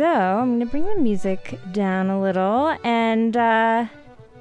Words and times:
So 0.00 0.06
I'm 0.06 0.48
going 0.48 0.60
to 0.60 0.64
bring 0.64 0.86
the 0.86 0.96
music 0.96 1.60
down 1.72 2.08
a 2.08 2.18
little 2.18 2.74
and 2.82 3.36
uh, 3.36 3.84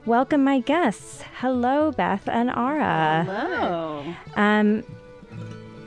welcome 0.05 0.41
my 0.41 0.61
guests. 0.61 1.21
Hello, 1.35 1.91
Beth 1.91 2.29
and 2.29 2.49
Ara. 2.49 3.25
Hello. 3.25 4.15
Um, 4.37 4.85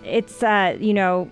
it's 0.04 0.42
uh, 0.42 0.76
you 0.78 0.92
know, 0.92 1.30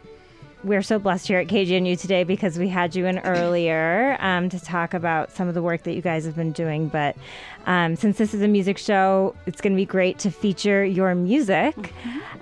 we're 0.64 0.80
so 0.80 0.98
blessed 0.98 1.28
here 1.28 1.38
at 1.38 1.48
KGNU 1.48 2.00
today 2.00 2.24
because 2.24 2.58
we 2.58 2.66
had 2.66 2.96
you 2.96 3.04
in 3.04 3.18
earlier 3.24 4.16
um, 4.20 4.48
to 4.48 4.58
talk 4.58 4.94
about 4.94 5.30
some 5.30 5.46
of 5.46 5.52
the 5.52 5.60
work 5.60 5.82
that 5.82 5.92
you 5.92 6.00
guys 6.00 6.24
have 6.24 6.36
been 6.36 6.52
doing. 6.52 6.88
But 6.88 7.16
um, 7.66 7.94
since 7.94 8.16
this 8.16 8.32
is 8.32 8.40
a 8.40 8.48
music 8.48 8.78
show, 8.78 9.36
it's 9.44 9.60
going 9.60 9.74
to 9.74 9.76
be 9.76 9.84
great 9.84 10.18
to 10.20 10.30
feature 10.30 10.82
your 10.82 11.14
music 11.14 11.92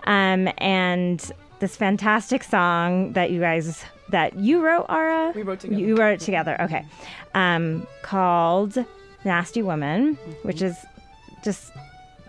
um, 0.05 0.49
and 0.59 1.33
this 1.59 1.75
fantastic 1.75 2.45
song 2.45 3.15
that 3.15 3.33
you 3.33 3.41
guys 3.41 3.85
that 4.11 4.37
you 4.37 4.61
wrote, 4.65 4.87
Ara. 4.89 5.33
We 5.35 5.43
wrote 5.43 5.61
together. 5.61 5.81
You 5.81 5.97
wrote 5.97 6.15
it 6.15 6.21
together. 6.21 6.61
Okay, 6.61 6.85
um, 7.35 7.87
called 8.03 8.85
"Nasty 9.25 9.63
Woman," 9.63 10.17
mm-hmm. 10.17 10.49
which 10.49 10.63
is 10.63 10.77
just 11.45 11.73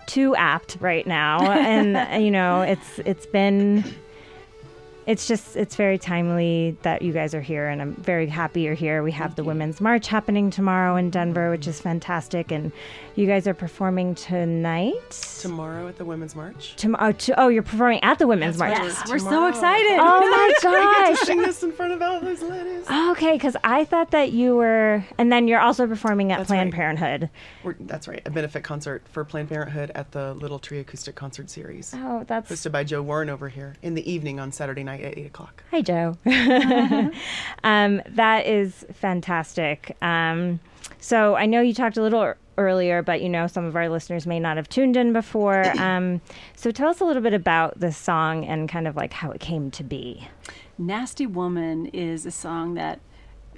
too 0.09 0.35
apt 0.35 0.77
right 0.79 1.05
now 1.05 1.51
and 1.51 1.95
uh, 1.95 2.17
you 2.17 2.31
know 2.31 2.61
it's 2.61 2.99
it's 3.05 3.27
been 3.27 3.83
it's 5.05 5.27
just 5.27 5.55
it's 5.55 5.75
very 5.75 5.99
timely 5.99 6.75
that 6.81 7.03
you 7.03 7.13
guys 7.13 7.35
are 7.35 7.41
here 7.41 7.67
and 7.67 7.79
i'm 7.79 7.93
very 7.95 8.25
happy 8.25 8.61
you're 8.61 8.73
here 8.73 9.03
we 9.03 9.11
have 9.11 9.35
the 9.35 9.43
women's 9.43 9.79
march 9.79 10.07
happening 10.07 10.49
tomorrow 10.49 10.95
in 10.95 11.11
denver 11.11 11.51
which 11.51 11.61
mm-hmm. 11.61 11.69
is 11.69 11.79
fantastic 11.79 12.51
and 12.51 12.71
you 13.19 13.27
guys 13.27 13.47
are 13.47 13.53
performing 13.53 14.15
tonight 14.15 15.11
Tomorrow 15.41 15.87
at 15.87 15.97
the 15.97 16.05
Women's 16.05 16.35
March. 16.35 16.73
Tom- 16.77 16.95
oh, 16.99 17.11
to- 17.11 17.37
oh 17.39 17.49
you're 17.49 17.63
performing 17.63 18.01
at 18.03 18.17
the 18.17 18.27
women's 18.27 18.57
march 18.57 18.71
Yes, 18.77 19.09
we're 19.09 19.19
so 19.19 19.47
excited. 19.47 19.97
oh 19.99 20.19
my 20.21 20.53
gosh 20.63 21.19
Sing 21.27 21.39
this 21.41 21.61
in 21.61 21.71
front 21.73 21.91
of 21.93 22.01
all 22.01 22.21
those 22.21 22.41
ladies. 22.41 22.89
okay 22.89 23.33
because 23.33 23.57
i 23.63 23.83
thought 23.83 24.11
that 24.11 24.31
you 24.31 24.55
were 24.55 25.03
and 25.17 25.31
then 25.31 25.47
you're 25.49 25.59
also 25.59 25.85
performing 25.85 26.31
at 26.31 26.37
That's 26.39 26.47
planned 26.47 26.71
right. 26.71 26.77
parenthood 26.77 27.29
We're, 27.63 27.75
that's 27.81 28.07
right, 28.07 28.21
a 28.25 28.31
benefit 28.31 28.63
concert 28.63 29.03
for 29.11 29.25
Planned 29.25 29.49
Parenthood 29.49 29.91
at 29.95 30.11
the 30.11 30.33
Little 30.35 30.59
Tree 30.59 30.79
Acoustic 30.79 31.15
Concert 31.15 31.49
Series. 31.49 31.93
oh 31.95 32.23
that's 32.25 32.49
Hosted 32.49 32.71
by 32.71 32.83
Joe 32.85 33.01
Warren 33.01 33.29
over 33.29 33.49
here 33.49 33.75
in 33.81 33.95
the 33.95 34.09
evening 34.09 34.39
on 34.39 34.51
Saturday 34.53 34.83
night 34.83 35.01
at 35.03 35.17
8 35.17 35.25
o'clock. 35.25 35.63
Hi, 35.71 35.81
Joe. 35.81 36.17
um, 37.63 38.01
that 38.07 38.45
is 38.45 38.85
fantastic. 38.93 39.95
Um, 40.01 40.59
so 40.99 41.35
I 41.35 41.45
know 41.45 41.61
you 41.61 41.73
talked 41.73 41.97
a 41.97 42.01
little 42.01 42.33
earlier, 42.59 43.01
but 43.01 43.21
you 43.21 43.29
know 43.29 43.47
some 43.47 43.65
of 43.65 43.75
our 43.75 43.89
listeners 43.89 44.27
may 44.27 44.39
not 44.39 44.57
have 44.57 44.69
tuned 44.69 44.95
in 44.95 45.13
before. 45.13 45.65
Um, 45.79 46.19
so 46.55 46.71
tell 46.71 46.89
us 46.89 46.99
a 46.99 47.05
little 47.05 47.21
bit 47.21 47.33
about 47.33 47.79
this 47.79 47.95
song 47.95 48.43
and 48.43 48.67
kind 48.67 48.85
of 48.85 48.97
like 48.97 49.13
how 49.13 49.31
it 49.31 49.39
came 49.39 49.71
to 49.71 49.83
be. 49.83 50.27
Nasty 50.77 51.25
Woman 51.25 51.85
is 51.87 52.25
a 52.25 52.31
song 52.31 52.73
that 52.73 52.99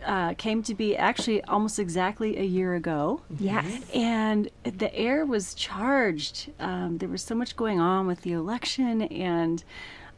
uh, 0.06 0.34
came 0.36 0.64
to 0.64 0.76
be 0.76 0.96
actually 0.96 1.44
almost 1.44 1.80
exactly 1.80 2.38
a 2.38 2.44
year 2.44 2.76
ago. 2.76 3.22
Yes. 3.40 3.66
And 3.94 4.50
the 4.64 4.94
air 4.96 5.26
was 5.26 5.54
charged. 5.54 6.52
Um, 6.60 6.98
there 6.98 7.10
was 7.10 7.22
so 7.22 7.36
much 7.36 7.56
going 7.56 7.80
on 7.80 8.08
with 8.08 8.22
the 8.22 8.34
election. 8.34 9.04
And 9.04 9.64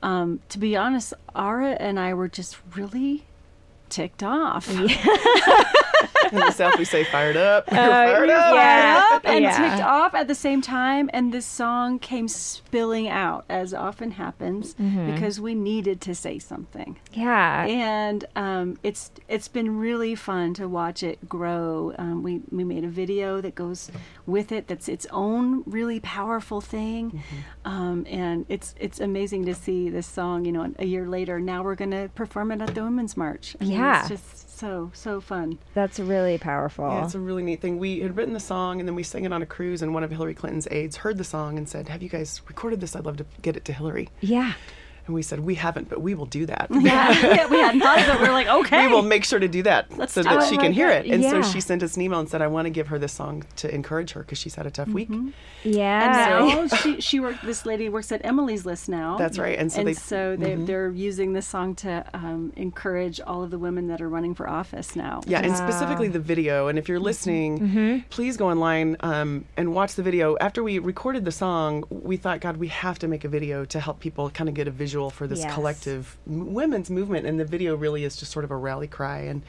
um, 0.02 0.40
to 0.50 0.59
be 0.59 0.75
honest, 0.75 1.14
Ara 1.36 1.72
and 1.72 2.00
I 2.00 2.14
were 2.14 2.28
just 2.28 2.58
really 2.75 3.25
ticked 3.90 4.23
off. 4.23 4.68
The 4.68 6.09
South, 6.52 6.77
we 6.77 6.85
say 6.85 7.03
fired 7.03 7.38
up. 7.38 7.69
We're 7.71 7.77
fired 7.77 8.29
up. 8.29 8.53
yeah. 8.55 9.09
up 9.13 9.25
and 9.25 9.43
Yeah. 9.43 9.57
ticked 9.57 9.83
off 9.83 10.13
at 10.13 10.27
the 10.27 10.35
same 10.35 10.61
time 10.61 11.09
and 11.13 11.31
this 11.33 11.45
song 11.45 11.99
came 11.99 12.27
spilling 12.27 13.07
out 13.09 13.45
as 13.49 13.73
often 13.73 14.11
happens 14.11 14.73
because 14.75 15.39
we 15.39 15.55
needed 15.55 16.01
to 16.01 16.16
say 16.16 16.39
something 16.39 16.97
Yeah. 17.13 17.66
and 17.66 18.25
um, 18.35 18.77
it's 18.83 19.11
it's 19.27 19.47
been 19.47 19.77
really 19.79 20.16
fun 20.16 20.53
to 20.55 20.67
watch 20.67 21.03
it 21.03 21.27
grow 21.27 21.94
um, 21.97 22.23
we, 22.23 22.41
we 22.51 22.63
made 22.63 22.83
a 22.83 22.88
video 22.88 23.41
that 23.41 23.55
goes 23.55 23.89
with 24.25 24.51
it 24.51 24.67
that's 24.67 24.88
its 24.88 25.05
own 25.11 25.63
really 25.66 25.99
powerful 25.99 26.61
thing 26.61 27.23
um, 27.66 28.06
and 28.09 28.45
it's 28.50 28.75
it's 28.79 29.00
amazing 29.00 29.45
to 29.45 29.56
see 29.56 29.89
this 29.89 30.07
song 30.07 30.45
you 30.45 30.51
know 30.51 30.73
a 30.79 30.85
year 30.85 31.07
later 31.07 31.39
now 31.39 31.63
we're 31.63 31.75
going 31.75 31.91
to 31.91 32.09
perform 32.16 32.51
it 32.51 32.62
at 32.62 32.73
the 32.75 32.83
women's 32.83 33.16
march 33.17 33.56
I 33.59 33.63
mean, 33.66 33.73
Yeah. 33.73 34.00
it's 34.01 34.09
just 34.09 34.57
so 34.59 34.91
so 34.94 35.19
fun 35.19 35.57
That's 35.73 36.00
really 36.00 36.12
powerful. 36.40 36.88
Yeah, 36.88 37.06
it's 37.06 37.16
a 37.16 37.19
really 37.19 37.44
neat 37.44 37.62
thing. 37.62 37.79
We 37.79 38.00
had 38.00 38.16
written 38.16 38.34
the 38.34 38.40
song 38.40 38.79
and 38.79 38.88
then 38.88 38.96
we 38.96 39.03
sang 39.03 39.25
it 39.25 39.34
on 39.34 39.41
a 39.41 39.46
cruise, 39.46 39.81
and 39.81 39.94
one 39.94 40.03
of 40.03 40.12
Hillary 40.12 40.34
Clinton's 40.34 40.68
aides 40.72 40.97
heard 40.97 41.18
the 41.18 41.24
song 41.24 41.57
and 41.57 41.68
said, 41.68 41.90
Have 41.90 42.01
you 42.03 42.09
guys 42.09 42.41
recorded 42.47 42.79
this? 42.81 42.96
I'd 42.96 43.06
love 43.06 43.18
to 43.18 43.25
get 43.41 43.57
it 43.57 43.66
to 43.66 43.74
Hillary. 43.74 44.09
yeah. 44.22 44.53
And 45.06 45.14
we 45.16 45.22
said, 45.22 45.40
We 45.41 45.56
haven't, 45.56 45.90
but 45.90 46.02
we 46.02 46.16
will 46.16 46.25
do 46.25 46.46
that. 46.46 46.68
yeah, 46.72 47.12
yeah, 47.36 47.47
we 47.47 47.58
hadn't 47.59 47.81
thought 47.81 48.00
of 48.00 48.08
it. 48.16 48.22
We 48.22 48.28
are 48.28 48.31
like, 48.31 48.47
okay. 48.66 48.88
We 48.88 48.94
will 48.94 49.02
make 49.02 49.25
sure 49.25 49.40
to 49.40 49.47
do 49.47 49.64
that 49.64 49.96
Let's 49.97 50.14
so 50.14 50.24
do 50.24 50.30
that 50.30 50.47
she 50.50 50.56
can 50.58 50.68
my 50.68 50.72
hear 50.72 50.88
God, 50.90 51.06
it. 51.06 51.12
And 51.12 51.22
yeah. 51.24 51.30
so 51.31 51.41
she 51.41 51.59
sent 51.59 51.84
us 51.84 51.96
an 51.96 52.02
email 52.03 52.19
and 52.19 52.30
said, 52.30 52.41
I 52.41 52.47
want 52.47 52.66
to 52.66 52.69
give 52.69 52.88
her 52.88 52.97
this 53.00 53.12
song 53.13 53.44
to 53.58 53.74
encourage 53.74 54.12
her 54.12 54.22
because 54.22 54.38
she's 54.38 54.56
had 54.56 54.66
a 54.66 54.72
tough 54.72 54.88
week. 54.90 55.09
Yeah. 55.63 56.47
And 56.47 56.69
now 56.69 56.78
she 56.78 57.02
she 57.02 57.19
worked. 57.19 57.44
This 57.46 57.66
lady 57.66 57.90
works 57.90 58.12
at 58.12 58.24
Emily's 58.25 58.66
List 58.66 58.90
now. 58.90 59.18
That's 59.18 59.38
right, 59.38 59.58
and 59.58 59.72
so 59.72 59.80
and 59.80 59.88
they- 59.88 59.94
so 59.94 60.36
they 60.36 60.56
they're 60.56 60.92
using 60.92 61.34
this 61.34 61.47
song 61.47 61.75
to 61.75 62.06
um, 62.13 62.52
encourage 62.56 63.19
all 63.22 63.44
of 63.44 63.52
the 63.52 63.58
women 63.58 63.88
that 63.88 64.02
are 64.02 64.09
running 64.09 64.34
for 64.36 64.50
office 64.50 64.96
now. 64.96 65.22
Yeah, 65.25 65.40
and 65.42 65.56
specifically 65.56 66.08
the 66.08 66.19
video. 66.19 66.68
And 66.68 66.78
if 66.80 66.88
you're 66.90 67.00
listening, 67.00 68.03
please 68.09 68.38
go 68.38 68.50
online 68.50 68.97
um, 69.02 69.46
and 69.58 69.74
watch 69.74 69.96
the 69.96 70.03
video. 70.03 70.38
After 70.40 70.63
we 70.63 70.80
recorded 70.80 71.25
the 71.25 71.31
song, 71.31 71.84
we 71.90 72.18
thought, 72.18 72.40
God, 72.42 72.58
we 72.58 72.68
have 72.69 73.00
to 73.00 73.08
make 73.08 73.24
a 73.24 73.30
video 73.30 73.66
to 73.66 73.80
help 73.80 74.00
people 74.00 74.30
kind 74.30 74.50
of 74.50 74.56
get 74.56 74.68
a 74.68 74.72
visual 74.94 75.09
for 75.09 75.26
this 75.26 75.40
Yes. 75.40 75.54
collective 75.56 76.18
m- 76.28 76.54
women's 76.54 76.90
movement. 76.92 77.26
And 77.26 77.40
the 77.40 77.46
video 77.46 77.76
really 77.76 78.04
is 78.04 78.16
just 78.16 78.31
sort 78.31 78.46
of 78.46 78.52
a 78.52 78.56
rally 78.56 78.88
cry. 78.88 79.22
And 79.22 79.42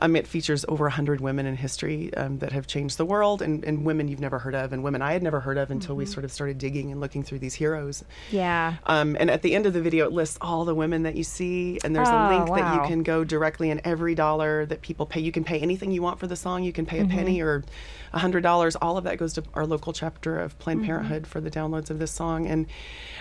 um, 0.00 0.14
it 0.16 0.26
features 0.26 0.64
over 0.68 0.84
100 0.84 1.20
women 1.20 1.44
in 1.44 1.56
history 1.56 2.14
um, 2.14 2.38
that 2.38 2.52
have 2.52 2.66
changed 2.68 2.96
the 2.98 3.04
world 3.04 3.42
and, 3.42 3.64
and 3.64 3.84
women 3.84 4.06
you've 4.08 4.20
never 4.20 4.38
heard 4.38 4.54
of 4.54 4.72
and 4.72 4.82
women 4.84 5.02
I 5.02 5.12
had 5.12 5.22
never 5.24 5.40
heard 5.40 5.58
of 5.58 5.70
until 5.72 5.94
we 5.96 6.06
sort 6.06 6.24
of 6.24 6.30
started 6.32 6.56
digging 6.56 6.90
and 6.92 7.00
looking 7.00 7.22
through 7.24 7.40
these 7.40 7.54
heroes. 7.54 8.02
yeah. 8.30 8.76
Um, 8.86 9.16
and 9.20 9.28
at 9.30 9.42
the 9.42 9.54
end 9.56 9.66
of 9.66 9.72
the 9.74 9.82
video, 9.82 10.06
it 10.06 10.12
lists 10.12 10.38
all 10.40 10.64
the 10.64 10.74
women 10.74 11.02
that 11.02 11.16
you 11.16 11.24
see, 11.24 11.80
and 11.84 11.94
there's 11.94 12.08
Oh, 12.08 12.16
a 12.16 12.28
link 12.30 12.46
that 12.56 12.74
you 12.76 12.80
can 12.88 13.02
go 13.02 13.24
directly. 13.24 13.70
And 13.70 13.80
every 13.84 14.14
dollar 14.14 14.64
that 14.66 14.80
people 14.82 15.04
pay, 15.04 15.20
you 15.20 15.32
can 15.32 15.42
pay 15.44 15.58
anything 15.58 15.90
you 15.90 16.00
want 16.00 16.18
for 16.20 16.28
the 16.28 16.36
song. 16.36 16.62
You 16.62 16.72
can 16.72 16.86
pay 16.86 17.00
a 17.00 17.02
Mm-hmm. 17.04 17.16
penny 17.18 17.40
or 17.42 17.64
a 18.12 18.18
hundred 18.20 18.42
dollars. 18.42 18.76
All 18.76 18.96
of 18.96 19.04
that 19.04 19.18
goes 19.18 19.32
to 19.34 19.42
our 19.54 19.66
local 19.66 19.92
chapter 19.92 20.38
of 20.38 20.56
Planned 20.60 20.80
Mm-hmm. 20.80 20.86
Parenthood 20.86 21.26
for 21.26 21.40
the 21.40 21.50
downloads 21.50 21.90
of 21.90 21.98
this 21.98 22.10
song. 22.12 22.46
And 22.46 22.66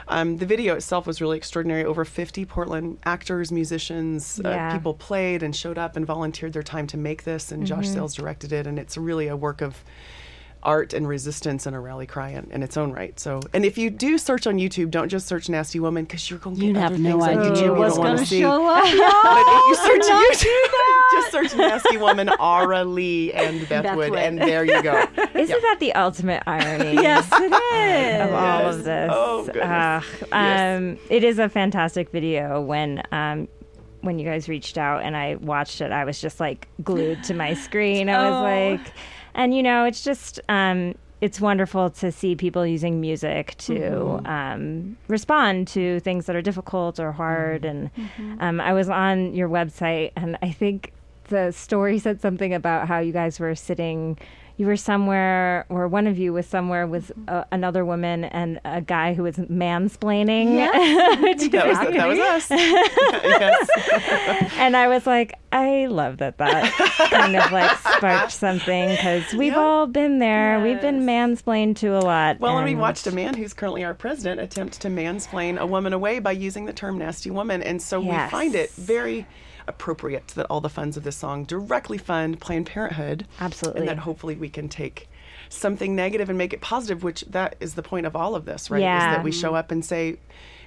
um, 0.07 0.37
the 0.37 0.45
video 0.45 0.75
itself 0.75 1.07
was 1.07 1.19
really 1.21 1.37
extraordinary. 1.37 1.56
Over 1.65 2.05
50 2.05 2.45
Portland 2.45 2.97
actors, 3.05 3.51
musicians, 3.51 4.39
Yeah. 4.43 4.69
uh, 4.69 4.73
people 4.73 4.93
played 4.93 5.43
and 5.43 5.55
showed 5.55 5.77
up 5.77 5.95
and 5.95 6.05
volunteered 6.05 6.53
their 6.53 6.63
time 6.63 6.87
to 6.87 6.97
make 6.97 7.23
this. 7.23 7.51
And 7.51 7.65
Josh 7.65 7.85
Mm-hmm. 7.85 7.93
Sales 7.93 8.13
directed 8.15 8.51
it, 8.53 8.67
and 8.67 8.77
it's 8.77 8.97
really 8.97 9.27
a 9.27 9.35
work 9.35 9.61
of 9.61 9.83
art 10.63 10.93
and 10.93 11.07
resistance 11.07 11.65
and 11.65 11.75
a 11.75 11.79
rally 11.79 12.05
cry 12.05 12.29
in, 12.29 12.49
in 12.51 12.63
its 12.63 12.75
own 12.77 12.91
right. 12.91 13.17
So, 13.19 13.39
and 13.53 13.63
if 13.63 13.77
you 13.77 13.89
do 13.89 14.17
search 14.17 14.47
on 14.47 14.57
YouTube, 14.57 14.89
don't 14.91 15.09
just 15.09 15.27
search 15.27 15.47
"nasty 15.49 15.79
woman" 15.79 16.03
because 16.05 16.29
you're 16.29 16.39
going 16.39 16.55
to 16.57 16.65
You'd 16.65 16.73
get 16.73 16.81
have 16.81 16.91
other 16.93 17.01
no 17.01 17.21
on 17.21 17.29
idea 17.29 17.51
YouTube 17.51 17.63
you 17.65 17.73
what's 17.75 17.95
don't 17.95 18.03
want 18.05 18.15
going 18.15 18.17
to 18.17 18.23
to 18.23 18.25
see. 18.25 18.39
show 18.41 18.67
up. 18.67 18.83
But 18.83 19.45
if 19.47 19.67
you 19.67 19.75
search 19.75 20.45
YouTube, 20.45 21.11
just 21.13 21.31
search 21.31 21.55
"nasty 21.57 21.97
woman" 21.97 22.29
Ara 22.39 22.83
Lee 22.83 23.31
and 23.33 23.59
Beth 23.69 23.95
Wood, 23.95 24.11
Bethwood. 24.11 24.19
and 24.19 24.39
there 24.39 24.65
you 24.65 24.81
go. 24.83 24.99
Isn't 25.35 25.61
that 25.61 25.77
the 25.79 25.93
ultimate 25.93 26.43
irony? 26.47 26.93
yes, 26.93 27.27
it 27.31 27.43
is. 27.43 28.27
of 28.27 28.33
all 28.33 28.59
Yes. 28.61 28.75
of 28.75 28.83
this. 28.83 29.11
Oh, 29.13 29.45
goodness. 29.45 29.63
Ugh. 29.65 30.03
Yes. 30.31 30.77
um, 30.77 30.97
It 31.09 31.23
is 31.23 31.39
a 31.39 31.47
fantastic 31.49 32.09
video. 32.11 32.59
When 32.61 33.03
um, 33.11 33.47
when 34.01 34.19
you 34.19 34.25
guys 34.25 34.47
reached 34.47 34.77
out 34.77 35.01
and 35.03 35.17
I 35.17 35.35
watched 35.35 35.81
it, 35.81 35.91
I 35.91 36.03
was 36.05 36.21
just 36.21 36.39
like 36.39 36.67
glued 36.83 37.23
to 37.25 37.33
my 37.33 37.53
screen. 37.55 38.09
I 38.09 38.29
was 38.29 38.35
Oh. 38.35 38.43
like, 38.77 38.93
and 39.37 39.53
you 39.55 39.63
know, 39.63 39.85
it's 39.85 40.03
just. 40.03 40.41
Um, 40.49 40.95
it's 41.19 41.41
wonderful 41.41 41.89
to 41.89 42.11
see 42.11 42.35
people 42.35 42.63
using 42.63 43.01
music 43.01 43.55
to 43.57 43.73
Mm-hmm. 43.73 44.27
um, 44.27 44.97
respond 45.07 45.67
to 45.69 45.99
things 46.01 46.27
that 46.27 46.35
are 46.35 46.43
difficult 46.43 46.99
or 46.99 47.11
hard. 47.11 47.65
And 47.65 47.89
um, 48.39 48.61
I 48.61 48.71
was 48.73 48.87
on 48.87 49.33
your 49.33 49.49
website, 49.49 50.11
and 50.15 50.37
I 50.43 50.51
think 50.51 50.93
the 51.29 51.49
story 51.51 51.97
said 51.97 52.21
something 52.21 52.53
about 52.53 52.87
how 52.87 52.99
you 52.99 53.11
guys 53.11 53.39
were 53.39 53.55
sitting 53.55 54.19
you 54.57 54.65
were 54.65 54.75
somewhere 54.75 55.65
or 55.69 55.87
one 55.87 56.07
of 56.07 56.17
you 56.17 56.33
was 56.33 56.45
somewhere 56.47 56.87
with 56.87 57.11
uh, 57.27 57.43
another 57.51 57.85
woman 57.85 58.23
and 58.23 58.59
a 58.65 58.81
guy 58.81 59.13
who 59.13 59.23
was 59.23 59.35
mansplaining 59.37 60.55
Yes. 60.55 61.47
That 61.51 61.67
was, 61.67 61.77
that 61.77 62.07
was 62.07 62.19
us. 62.19 62.49
yes. 62.51 63.69
and 64.57 64.75
i 64.75 64.87
was 64.87 65.05
like 65.05 65.33
i 65.51 65.85
love 65.85 66.17
that 66.17 66.37
that 66.39 66.71
kind 67.11 67.35
of 67.35 67.51
like 67.51 67.77
sparked 67.77 68.31
something 68.31 68.89
because 68.89 69.31
we've 69.33 69.53
Yeah. 69.53 69.59
all 69.59 69.87
been 69.87 70.19
there 70.19 70.59
we've 70.61 70.81
been 70.81 71.01
mansplained 71.05 71.75
to 71.77 71.89
a 71.97 72.01
lot 72.01 72.39
Well, 72.39 72.57
and 72.57 72.65
we 72.65 72.75
watched 72.75 73.07
a 73.07 73.11
man 73.11 73.33
who's 73.35 73.53
currently 73.53 73.83
our 73.83 73.93
president 73.93 74.41
attempt 74.41 74.81
to 74.81 74.87
mansplain 74.89 75.57
a 75.57 75.65
woman 75.65 75.93
away 75.93 76.19
by 76.19 76.31
using 76.31 76.65
the 76.65 76.73
term 76.73 76.97
nasty 76.97 77.29
woman. 77.31 77.61
And 77.63 77.81
so 77.81 78.01
Yes. 78.01 78.31
we 78.31 78.37
find 78.37 78.55
it 78.55 78.71
very 78.71 79.25
appropriate 79.67 80.27
that 80.29 80.45
all 80.49 80.61
the 80.61 80.69
funds 80.69 80.97
of 80.97 81.03
this 81.03 81.15
song 81.15 81.43
directly 81.43 81.97
fund 81.97 82.39
Planned 82.39 82.65
Parenthood. 82.65 83.27
Absolutely. 83.39 83.81
And 83.81 83.89
that 83.89 83.99
hopefully 83.99 84.35
we 84.35 84.49
can 84.49 84.69
take 84.69 85.09
something 85.49 85.95
negative 85.95 86.29
and 86.29 86.37
make 86.37 86.53
it 86.53 86.61
positive, 86.61 87.03
which 87.03 87.21
that 87.29 87.55
is 87.59 87.75
the 87.75 87.83
point 87.83 88.05
of 88.05 88.15
all 88.15 88.35
of 88.35 88.45
this, 88.45 88.69
right? 88.69 88.79
Is 88.79 88.83
Yeah. 88.83 89.15
that 89.15 89.23
we 89.23 89.31
show 89.31 89.55
up 89.55 89.71
and 89.71 89.83
say, 89.83 90.17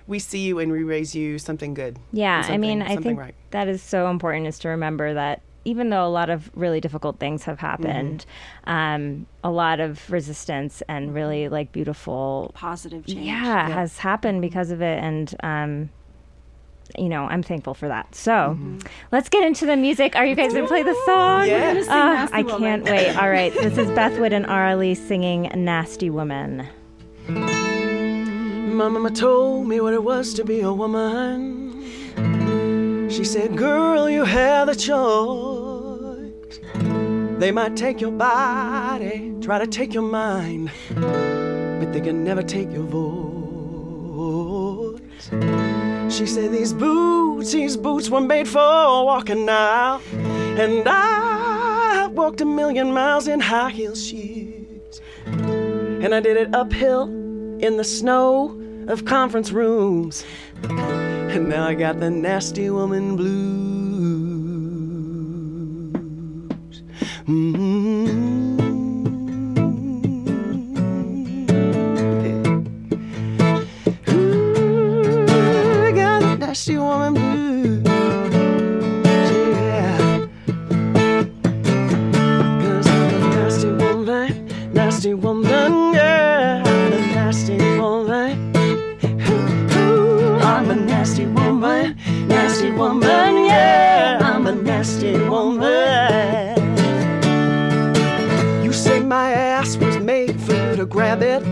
we 0.06 0.18
see 0.18 0.40
you 0.40 0.58
and 0.58 0.72
we 0.72 0.82
raise 0.82 1.14
you 1.14 1.38
something 1.38 1.74
good. 1.74 1.98
Yeah, 2.12 2.42
and 2.44 2.52
I 2.54 2.56
mean, 2.56 2.82
I 2.82 2.96
think 2.96 3.18
right. 3.18 3.34
that 3.50 3.68
is 3.68 3.82
so 3.82 4.08
important 4.10 4.46
is 4.46 4.58
to 4.60 4.68
remember 4.68 5.14
that 5.14 5.42
even 5.66 5.90
though 5.90 6.06
a 6.06 6.08
lot 6.08 6.30
of 6.30 6.50
really 6.54 6.80
difficult 6.80 7.18
things 7.18 7.44
have 7.44 7.58
happened, 7.60 8.24
um, 8.64 9.26
a 9.44 9.50
lot 9.50 9.78
of 9.78 10.10
resistance 10.10 10.82
and 10.88 11.14
really 11.14 11.50
like 11.50 11.70
beautiful, 11.70 12.50
Positive 12.54 13.04
change. 13.06 13.26
yeah, 13.26 13.68
has 13.68 13.98
happened 13.98 14.40
because 14.40 14.70
of 14.70 14.80
it. 14.80 14.98
And, 15.02 15.34
um, 15.42 15.90
you 16.98 17.08
know, 17.08 17.24
I'm 17.26 17.42
thankful 17.42 17.74
for 17.74 17.88
that. 17.88 18.14
So 18.14 18.58
let's 19.12 19.28
get 19.28 19.44
into 19.44 19.66
the 19.66 19.76
music. 19.76 20.16
Are 20.16 20.26
you 20.26 20.34
guys 20.34 20.52
going 20.52 20.64
to 20.64 20.68
play 20.68 20.82
the 20.82 20.96
song? 21.06 21.46
Yeah. 21.46 21.74
We're 21.74 21.82
sing 21.82 21.92
Ah, 21.92 22.12
Nasty 22.14 22.34
I 22.36 22.42
Woman. 22.42 22.60
can't 22.60 22.84
wait. 22.84 23.16
All 23.22 23.30
right. 23.30 23.52
This 23.52 23.78
is 23.78 23.88
Beth 23.92 24.18
Wood 24.18 24.32
and 24.32 24.46
Ara 24.46 24.76
Lee 24.76 24.94
singing 24.94 25.50
Nasty 25.54 26.10
Woman. 26.10 26.66
Mama 27.28 29.10
told 29.10 29.68
me 29.68 29.80
what 29.80 29.92
it 29.92 30.02
was 30.02 30.34
to 30.34 30.44
be 30.44 30.60
a 30.60 30.72
woman. 30.72 31.68
She 33.10 33.24
said, 33.24 33.56
Girl, 33.56 34.08
you 34.08 34.24
have 34.24 34.68
the 34.68 34.74
choice. 34.74 36.60
They 37.38 37.52
might 37.52 37.76
take 37.76 38.00
your 38.00 38.10
body, 38.12 39.34
try 39.40 39.58
to 39.58 39.66
take 39.66 39.94
your 39.94 40.02
mind, 40.02 40.70
but 40.94 41.92
they 41.92 42.00
can 42.00 42.24
never 42.24 42.42
take 42.42 42.70
your 42.72 42.84
voice. 42.84 43.20
She 46.10 46.26
said, 46.26 46.50
These 46.50 46.72
boots, 46.72 47.52
these 47.52 47.76
boots 47.76 48.10
were 48.10 48.20
made 48.20 48.48
for 48.48 48.58
walking 48.58 49.46
now. 49.46 50.00
And 50.12 50.82
I 50.88 51.92
have 51.94 52.12
walked 52.12 52.40
a 52.40 52.44
million 52.44 52.92
miles 52.92 53.28
in 53.28 53.38
high 53.38 53.70
heel 53.70 53.94
shoes. 53.94 55.00
And 55.26 56.12
I 56.12 56.18
did 56.18 56.36
it 56.36 56.52
uphill 56.52 57.04
in 57.60 57.76
the 57.76 57.84
snow 57.84 58.60
of 58.88 59.04
conference 59.04 59.52
rooms. 59.52 60.24
And 60.64 61.48
now 61.48 61.68
I 61.68 61.74
got 61.74 62.00
the 62.00 62.10
nasty 62.10 62.70
woman 62.70 63.14
blues. 63.16 63.60
Mm-hmm. 67.28 67.69
Nasty 76.60 76.76
woman 76.76 77.14
blues. 77.14 77.82
Yeah. 79.56 80.28
I'm 82.34 82.60
a 82.74 83.34
nasty 83.34 83.72
woman, 83.72 84.46
nasty 84.74 85.14
woman, 85.14 85.94
yeah. 85.94 86.62
I'm 86.66 86.92
a 86.92 86.98
nasty 87.14 87.56
woman. 87.78 88.54
Ooh, 89.74 90.36
I'm 90.40 90.70
a 90.70 90.74
nasty 90.76 91.24
woman, 91.24 91.96
nasty 92.28 92.70
woman, 92.72 93.46
yeah. 93.46 94.18
I'm 94.20 94.46
a 94.46 94.52
nasty 94.52 95.16
woman. 95.16 96.58
You 98.62 98.72
say 98.74 99.00
my 99.00 99.32
ass 99.32 99.78
was 99.78 99.96
made 99.96 100.38
for 100.38 100.52
you 100.52 100.76
to 100.76 100.84
grab 100.84 101.22
it, 101.22 101.42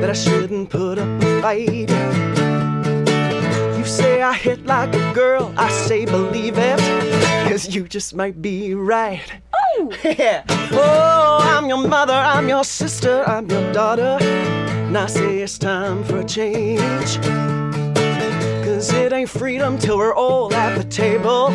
that 0.00 0.10
I 0.10 0.14
shouldn't 0.14 0.70
put 0.70 0.98
up 0.98 1.22
a 1.22 1.40
fight. 1.40 2.45
I 4.26 4.34
hit 4.34 4.66
like 4.66 4.92
a 4.92 5.12
girl, 5.14 5.54
I 5.56 5.70
say 5.70 6.04
believe 6.04 6.58
it, 6.58 6.80
cause 7.48 7.72
you 7.72 7.86
just 7.86 8.12
might 8.12 8.42
be 8.42 8.74
right. 8.74 9.22
Oh! 9.54 9.92
Yeah. 10.02 10.42
Oh, 10.72 11.38
I'm 11.42 11.68
your 11.68 11.86
mother, 11.86 12.12
I'm 12.12 12.48
your 12.48 12.64
sister, 12.64 13.22
I'm 13.24 13.48
your 13.48 13.72
daughter. 13.72 14.18
And 14.20 14.98
I 14.98 15.06
say 15.06 15.38
it's 15.38 15.58
time 15.58 16.02
for 16.02 16.18
a 16.18 16.24
change. 16.24 17.20
Cause 18.64 18.92
it 18.92 19.12
ain't 19.12 19.30
freedom 19.30 19.78
till 19.78 19.96
we're 19.96 20.12
all 20.14 20.52
at 20.52 20.76
the 20.76 20.84
table. 20.84 21.50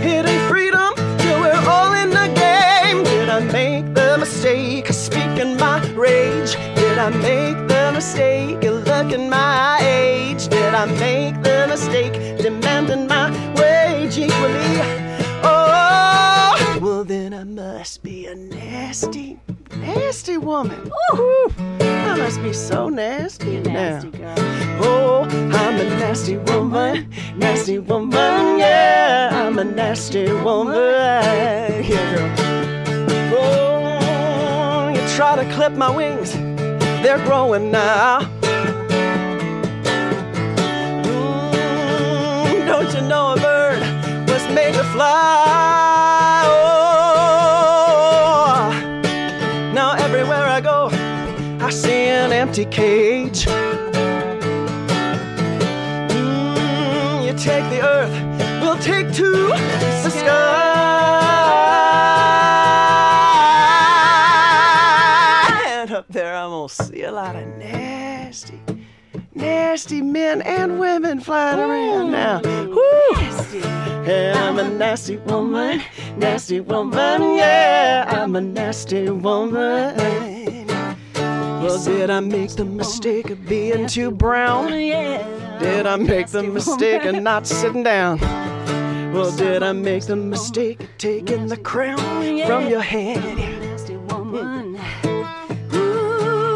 It 0.00 0.24
ain't 0.24 0.48
freedom 0.48 0.94
till 1.18 1.40
we're 1.40 1.62
all 1.68 1.92
in 1.92 2.08
the 2.08 2.28
game. 2.34 3.04
Did 3.04 3.28
I 3.28 3.40
make 3.52 3.92
the 3.92 4.16
mistake 4.18 4.88
of 4.88 4.94
speaking 4.94 5.58
my 5.58 5.78
rage? 5.92 6.54
Did 6.74 6.96
I 6.96 7.10
make 7.10 7.68
the 7.68 7.92
mistake 7.92 8.64
of 8.64 8.86
looking 8.86 9.28
my 9.28 9.81
Did 10.72 10.78
I 10.80 10.86
make 10.86 11.42
the 11.42 11.66
mistake 11.68 12.14
demanding 12.38 13.06
my 13.06 13.28
wage 13.60 14.16
equally? 14.16 14.80
Oh, 15.44 16.78
well 16.80 17.04
then 17.04 17.34
I 17.34 17.44
must 17.44 18.02
be 18.02 18.24
a 18.24 18.34
nasty, 18.34 19.38
nasty 19.76 20.38
woman. 20.38 20.90
Ooh, 21.20 21.52
I 21.78 22.14
must 22.16 22.42
be 22.42 22.54
so 22.54 22.88
nasty 22.88 23.60
Nasty 23.60 24.08
now. 24.12 24.34
girl. 24.34 24.80
Oh, 24.82 25.24
I'm 25.52 25.78
a 25.78 25.84
nasty 26.00 26.38
woman, 26.38 27.10
nasty 27.36 27.78
woman, 27.78 28.58
yeah. 28.58 29.28
I'm 29.30 29.58
a 29.58 29.64
nasty 29.64 30.32
woman, 30.32 30.74
yeah, 30.74 31.82
girl. 31.82 32.30
Oh, 33.36 34.88
you 34.88 35.16
try 35.16 35.36
to 35.36 35.44
clip 35.52 35.74
my 35.74 35.90
wings, 35.94 36.32
they're 37.02 37.22
growing 37.26 37.70
now. 37.70 38.26
Fly? 44.92 46.44
Oh, 46.54 48.12
now 49.72 49.92
everywhere 49.94 50.46
I 50.46 50.60
go, 50.60 50.90
I 51.66 51.70
see 51.70 52.08
an 52.08 52.32
empty 52.32 52.66
cage. 52.66 53.46
Mm, 56.12 57.24
you 57.24 57.32
take 57.48 57.64
the 57.70 57.80
earth, 57.82 58.14
we'll 58.60 58.78
take 58.78 59.12
to 59.14 59.30
the 60.04 60.10
sky. 60.10 60.60
And 65.66 65.90
up 65.90 66.06
there, 66.10 66.34
I'm 66.36 66.50
gonna 66.50 66.68
see 66.68 67.02
a 67.04 67.12
lot 67.12 67.34
of 67.34 67.46
nasty, 67.56 67.91
nasty 69.42 70.00
men 70.00 70.40
and 70.42 70.78
women 70.78 71.18
flying 71.20 71.58
around 71.58 72.12
now. 72.12 72.40
Woo! 72.42 73.16
Yeah, 74.06 74.34
I'm 74.36 74.58
a 74.58 74.68
nasty 74.68 75.16
woman, 75.16 75.82
nasty 76.16 76.60
woman, 76.60 77.22
yeah, 77.36 78.04
I'm 78.08 78.36
a 78.36 78.40
nasty 78.40 79.10
woman. 79.10 79.96
Well, 81.62 81.84
did 81.84 82.10
I 82.10 82.20
make 82.20 82.50
the 82.50 82.64
mistake 82.64 83.30
of 83.30 83.46
being 83.46 83.86
too 83.86 84.10
brown? 84.10 84.70
Did 84.70 85.86
I 85.86 85.96
make 85.96 86.28
the 86.28 86.42
mistake 86.42 87.04
of 87.04 87.16
not 87.22 87.46
sitting 87.46 87.82
down? 87.82 88.18
Well, 89.12 89.30
did 89.36 89.62
I 89.62 89.72
make 89.72 90.06
the 90.06 90.16
mistake 90.16 90.80
of 90.80 90.98
taking 90.98 91.46
the 91.46 91.56
crown 91.56 91.98
from 92.46 92.68
your 92.68 92.80
head? 92.80 93.22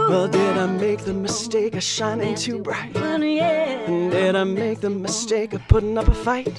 Well, 0.08 0.28
did 0.28 0.56
I 0.56 0.66
make 0.66 1.00
the 1.00 1.12
mistake 1.12 1.74
of 1.74 1.82
shining 1.82 2.36
too 2.36 2.58
bright? 2.60 2.92
Did 2.92 4.36
I 4.36 4.44
make 4.44 4.80
the 4.80 4.90
mistake 4.90 5.52
of 5.52 5.66
putting 5.66 5.98
up 5.98 6.06
a 6.06 6.14
fight? 6.14 6.54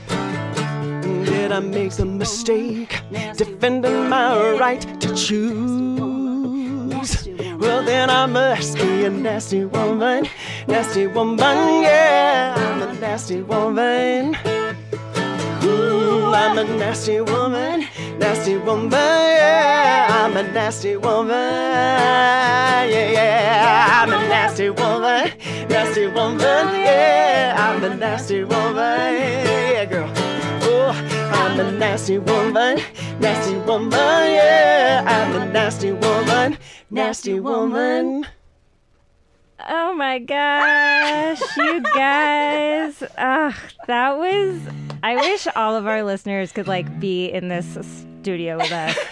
Did 1.25 1.51
I 1.51 1.59
make 1.61 1.93
the 1.93 2.05
mistake 2.05 3.01
defending 3.35 4.09
my 4.09 4.57
right 4.59 4.81
to 5.01 5.15
choose? 5.15 5.97
Well, 7.57 7.83
then 7.83 8.09
I 8.09 8.25
must 8.25 8.75
be 8.75 9.05
a 9.05 9.09
nasty 9.09 9.63
woman, 9.65 10.27
nasty 10.67 11.07
woman, 11.07 11.81
yeah, 11.83 12.53
I'm 12.57 12.81
a 12.81 12.93
nasty 12.99 13.41
woman. 13.41 14.35
Ooh, 15.63 16.33
I'm 16.33 16.57
a 16.57 16.63
nasty 16.63 17.21
woman, 17.21 17.66
nasty 18.17 18.57
woman, 18.57 18.91
yeah, 18.91 20.07
I'm 20.09 20.37
a 20.37 20.43
nasty 20.51 20.95
woman, 20.97 21.29
yeah, 21.33 22.87
yeah, 22.89 24.01
I'm 24.01 24.11
a 24.11 24.27
nasty 24.27 24.69
woman, 24.69 25.31
nasty 25.69 26.07
woman, 26.07 26.41
yeah, 26.41 27.55
I'm 27.57 27.83
a 27.83 27.95
nasty 27.95 28.43
woman, 28.43 28.75
yeah, 28.75 29.85
girl. 29.85 30.11
Oh, 30.63 30.91
I'm 31.33 31.59
a 31.59 31.71
nasty 31.71 32.17
woman, 32.17 32.79
nasty 33.19 33.55
woman, 33.57 33.91
yeah, 33.91 35.03
I'm 35.05 35.41
a 35.41 35.45
nasty 35.51 35.91
woman, 35.91 36.57
nasty 36.89 37.39
woman. 37.39 38.25
Oh 39.69 39.93
my 39.95 40.19
gosh, 40.19 41.41
you 41.57 41.81
guys. 41.81 43.03
Ugh, 43.17 43.53
that 43.87 44.17
was. 44.17 44.86
I 45.03 45.15
wish 45.15 45.47
all 45.55 45.75
of 45.75 45.87
our 45.87 46.03
listeners 46.03 46.51
could 46.51 46.67
like 46.67 46.99
be 46.99 47.27
in 47.27 47.47
this 47.47 47.77
studio 48.21 48.57
with 48.57 48.71
us. 48.71 48.97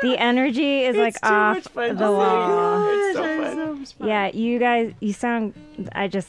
The 0.00 0.16
energy 0.16 0.84
is 0.84 0.96
like 0.96 1.14
It's 1.14 1.20
too 1.20 1.26
off 1.26 1.56
much 1.56 1.68
fun 1.68 1.96
the 1.96 2.06
oh 2.06 2.12
wall. 2.12 2.88
It's 2.88 3.16
so 3.16 3.94
fun. 3.98 4.08
Yeah, 4.08 4.30
you 4.32 4.58
guys, 4.58 4.92
you 5.00 5.12
sound. 5.12 5.54
I 5.92 6.08
just. 6.08 6.28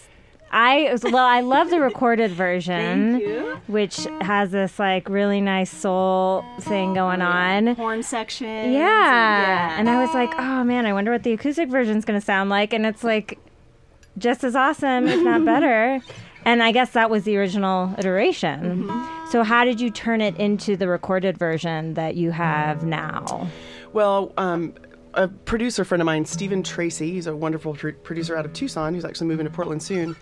I 0.52 0.98
well, 1.04 1.18
I 1.28 1.42
love 1.42 1.70
the 1.70 1.80
recorded 1.80 2.32
version, 2.32 3.20
Thank 3.20 3.24
you. 3.24 3.62
which 3.68 4.08
has 4.22 4.50
this 4.50 4.80
like 4.80 5.08
really 5.08 5.42
nice 5.42 5.70
soul 5.70 6.44
thing 6.62 6.96
going 6.96 7.22
oh, 7.22 7.26
on. 7.26 7.76
Horn 7.76 8.02
section. 8.02 8.74
Yeah. 8.74 9.80
And 9.80 9.88
I 9.88 10.04
was 10.04 10.12
like, 10.16 10.34
oh 10.40 10.64
man, 10.64 10.88
I 10.88 10.94
wonder 10.94 11.12
what 11.12 11.22
the 11.22 11.34
acoustic 11.34 11.70
version 11.70 11.98
is 11.98 12.06
going 12.06 12.20
to 12.20 12.26
sound 12.26 12.50
like. 12.50 12.74
And 12.74 12.88
it's 12.88 13.04
like 13.04 13.38
just 14.18 14.44
as 14.44 14.56
awesome, 14.56 15.08
if 15.08 15.24
not 15.24 15.46
better. 15.46 16.02
And 16.50 16.64
I 16.64 16.72
guess 16.72 16.94
that 16.94 17.12
was 17.12 17.26
the 17.26 17.38
original 17.38 17.94
iteration. 18.00 18.88
Mm-hmm. 18.88 19.30
So 19.30 19.44
how 19.44 19.64
did 19.66 19.80
you 19.80 19.92
turn 19.92 20.20
it 20.20 20.36
into 20.38 20.76
the 20.76 20.88
recorded 20.88 21.38
version 21.38 21.94
that 21.94 22.16
you 22.16 22.32
have 22.32 22.84
now? 22.84 23.48
Well, 23.94 24.34
um, 24.36 24.74
a 25.14 25.28
producer 25.28 25.86
friend 25.86 26.02
of 26.02 26.08
mine, 26.08 26.26
Stephen 26.26 26.64
Tracy, 26.64 27.12
he's 27.12 27.28
a 27.28 27.36
wonderful 27.36 27.76
pr- 27.76 27.92
producer 27.92 28.36
out 28.36 28.48
of 28.48 28.54
Tucson. 28.54 28.96
He's 28.96 29.06
actually 29.06 29.28
moving 29.28 29.46
to 29.46 29.52
Portland 29.52 29.84
soon. 29.84 30.16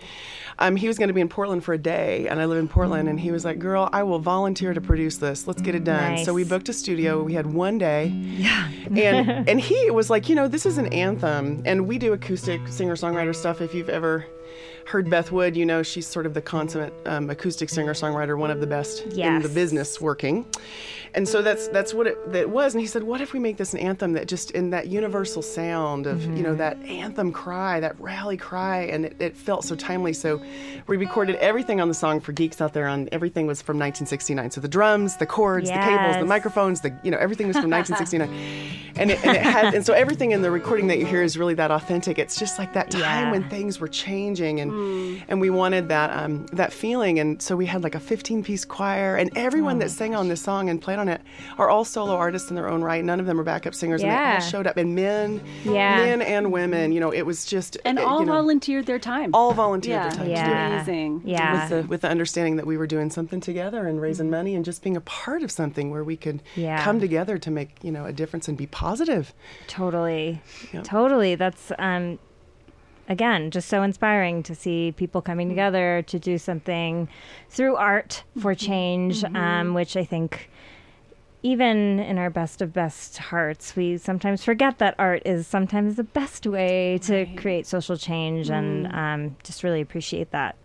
Um, 0.60 0.76
he 0.76 0.90
was 0.90 0.98
going 0.98 1.08
to 1.08 1.14
be 1.14 1.22
in 1.22 1.30
Portland 1.30 1.64
for 1.64 1.74
a 1.74 1.78
day, 1.78 2.28
and 2.28 2.42
I 2.42 2.46
live 2.46 2.58
in 2.58 2.68
Portland. 2.68 3.08
And 3.08 3.18
he 3.18 3.32
was 3.32 3.46
like, 3.46 3.58
"Girl, 3.60 3.88
I 3.94 4.04
will 4.04 4.20
volunteer 4.20 4.74
to 4.74 4.82
produce 4.82 5.18
this. 5.18 5.48
Let's 5.48 5.62
get 5.62 5.76
it 5.76 5.86
done." 5.86 6.16
Nice. 6.16 6.26
So 6.26 6.34
we 6.34 6.44
booked 6.44 6.68
a 6.68 6.74
studio. 6.74 7.24
We 7.24 7.36
had 7.36 7.46
one 7.46 7.78
day. 7.78 8.08
Yeah. 8.08 8.68
and 8.94 9.48
and 9.50 9.62
he 9.62 9.92
was 9.92 10.10
like, 10.10 10.28
"You 10.28 10.36
know, 10.36 10.50
this 10.50 10.66
is 10.66 10.78
an 10.78 10.88
anthem, 10.88 11.62
and 11.66 11.88
we 11.88 11.98
do 11.98 12.12
acoustic 12.12 12.68
singer 12.68 12.96
songwriter 12.96 13.34
stuff. 13.34 13.62
If 13.62 13.74
you've 13.74 13.90
ever." 13.90 14.26
Heard 14.88 15.10
Beth 15.10 15.34
Wood, 15.34 15.58
you 15.58 15.66
know 15.66 15.84
she's 15.84 16.08
sort 16.08 16.26
of 16.26 16.34
the 16.34 16.42
consummate 16.42 16.94
um, 17.06 17.30
acoustic 17.30 17.70
singer 17.70 17.94
songwriter, 17.94 18.38
one 18.38 18.50
of 18.50 18.62
the 18.62 18.68
best 18.68 19.06
in 19.36 19.42
the 19.42 19.50
business 19.50 20.00
working 20.00 20.46
and 21.14 21.28
so 21.28 21.42
that's 21.42 21.68
that's 21.70 21.94
what 21.94 22.08
it 22.08 22.32
that 22.32 22.50
was. 22.50 22.74
And 22.74 22.82
he 22.82 22.88
said 22.88 23.04
what 23.04 23.22
if 23.22 23.34
we 23.34 23.40
make 23.40 23.58
this 23.58 23.74
an 23.74 23.80
anthem 23.80 24.14
that 24.14 24.28
just 24.28 24.52
in 24.52 24.70
that 24.72 24.88
universal 24.88 25.42
sound 25.42 26.08
of 26.08 26.24
you 26.24 26.44
know 26.44 26.56
that 26.56 26.78
anthem 26.84 27.32
cry 27.32 27.80
that 27.80 28.00
rally 28.00 28.38
cry? 28.38 28.82
And 28.84 29.06
it, 29.06 29.16
it 29.20 29.38
felt 29.38 29.64
so 29.64 29.76
timely. 29.76 30.14
So 30.14 30.42
we 30.88 30.98
recorded 30.98 31.36
everything 31.38 31.82
on 31.82 31.88
the 31.88 31.94
song 31.94 32.20
for 32.20 32.32
geeks 32.32 32.62
out 32.62 32.74
there 32.74 32.88
on 32.88 33.10
everything 33.12 33.48
was 33.48 33.62
from 33.62 33.78
1969 33.78 34.52
so 34.52 34.62
the 34.62 34.68
drums 34.68 35.18
the 35.18 35.26
chords 35.26 35.68
the 35.70 35.76
cables 35.76 36.16
the 36.18 36.26
microphones 36.26 36.82
the 36.82 36.94
you 37.04 37.12
know 37.12 37.18
everything 37.18 37.48
was 37.48 37.58
from 37.58 37.70
1969 37.78 38.30
and 39.00 39.12
it, 39.12 39.24
and 39.26 39.36
it 39.38 39.44
had 39.44 39.74
and 39.74 39.86
so 39.86 39.94
everything 39.94 40.32
in 40.32 40.42
the 40.42 40.50
recording 40.50 40.88
that 40.88 40.98
you 40.98 41.06
hear 41.06 41.22
is 41.22 41.38
really 41.38 41.54
that 41.54 41.72
authentic. 41.72 42.18
It's 42.18 42.38
just 42.40 42.58
like 42.58 42.74
that 42.74 42.90
time 42.92 43.02
Yeah. 43.02 43.32
when 43.32 43.50
things 43.50 43.80
were 43.80 43.88
changing 43.88 44.60
and 44.60 45.24
and 45.28 45.40
we 45.42 45.50
wanted 45.50 45.90
that 45.90 46.10
um, 46.18 46.46
that 46.48 46.74
feeling. 46.74 47.20
And 47.20 47.42
so 47.42 47.56
we 47.56 47.66
had 47.66 47.84
like 47.84 47.96
a 47.96 48.00
15 48.00 48.44
piece 48.44 48.66
choir 48.66 49.16
and 49.16 49.30
everyone 49.38 49.80
that 49.80 49.92
sang 49.92 50.16
on 50.16 50.28
this 50.30 50.42
song 50.42 50.70
and 50.70 50.82
played 50.82 50.97
on 50.98 51.08
it 51.10 51.22
are 51.58 51.70
all 51.70 51.84
solo 51.86 52.16
artists 52.16 52.50
in 52.50 52.56
their 52.56 52.70
own 52.70 52.82
right 52.84 53.04
none 53.04 53.20
of 53.20 53.26
them 53.26 53.40
are 53.40 53.44
backup 53.44 53.74
singers 53.76 54.02
and 54.02 54.12
they 54.12 54.16
Yeah. 54.16 54.36
all 54.36 54.50
showed 54.50 54.68
up 54.68 54.78
and 54.78 54.96
men 54.96 55.42
Yeah. 55.64 55.98
men 55.98 56.22
and 56.22 56.52
women 56.52 56.92
you 56.92 57.00
know 57.00 57.12
it 57.12 57.24
was 57.24 57.46
just 57.46 57.78
And 57.86 58.00
uh, 58.00 58.04
all 58.06 58.20
you 58.22 58.26
know, 58.26 58.34
volunteered 58.34 58.86
their 58.86 59.00
time. 59.00 59.32
all 59.34 59.54
volunteered 59.54 59.96
yeah. 59.96 60.04
their 60.04 60.12
time 60.12 60.20
to 60.20 60.26
do 60.26 60.32
it 60.32 60.36
Yeah. 60.36 60.74
Amazing. 60.82 61.22
Yeah. 61.26 61.54
with 61.62 61.70
the 61.84 61.88
with 61.88 62.02
the 62.02 62.10
understanding 62.10 62.56
that 62.58 62.66
we 62.66 62.78
were 62.78 62.88
doing 62.88 63.10
something 63.10 63.40
together 63.40 63.88
and 63.88 64.02
raising 64.02 64.30
money 64.30 64.56
and 64.56 64.64
just 64.66 64.82
being 64.84 64.98
a 64.98 65.02
part 65.02 65.44
of 65.44 65.52
something 65.52 65.92
where 65.92 66.04
we 66.04 66.18
could 66.18 66.42
Yeah. 66.56 66.84
come 66.84 67.00
together 67.00 67.38
to 67.38 67.52
make 67.52 67.72
you 67.84 67.92
know 67.92 68.06
a 68.06 68.14
difference 68.14 68.48
and 68.48 68.58
be 68.58 68.68
positive 68.68 69.34
Totally. 69.68 70.42
Yeah. 70.74 70.82
Totally. 70.84 71.36
That's 71.36 71.72
um 71.78 72.20
again 73.10 73.52
just 73.52 73.70
so 73.70 73.84
inspiring 73.84 74.44
to 74.44 74.54
see 74.54 74.92
people 74.98 75.22
coming 75.22 75.48
together 75.48 76.04
to 76.08 76.20
do 76.20 76.38
something 76.38 77.08
through 77.50 77.76
art 77.76 78.24
for 78.42 78.54
change 78.54 79.24
um, 79.24 79.74
which 79.74 79.96
I 79.96 80.04
think 80.04 80.50
even 81.52 82.00
in 82.00 82.18
our 82.18 82.30
best 82.30 82.62
of 82.62 82.74
best 82.74 83.18
hearts, 83.18 83.76
we 83.76 83.98
sometimes 83.98 84.44
forget 84.44 84.80
that 84.80 84.96
art 85.00 85.22
is 85.26 85.48
sometimes 85.48 85.96
the 85.96 86.04
best 86.04 86.46
way 86.46 86.98
to 87.04 87.26
create 87.38 87.66
social 87.66 87.96
change, 87.98 88.50
and 88.50 88.88
um, 88.94 89.36
just 89.44 89.64
really 89.64 89.82
appreciate 89.82 90.32
that. 90.32 90.56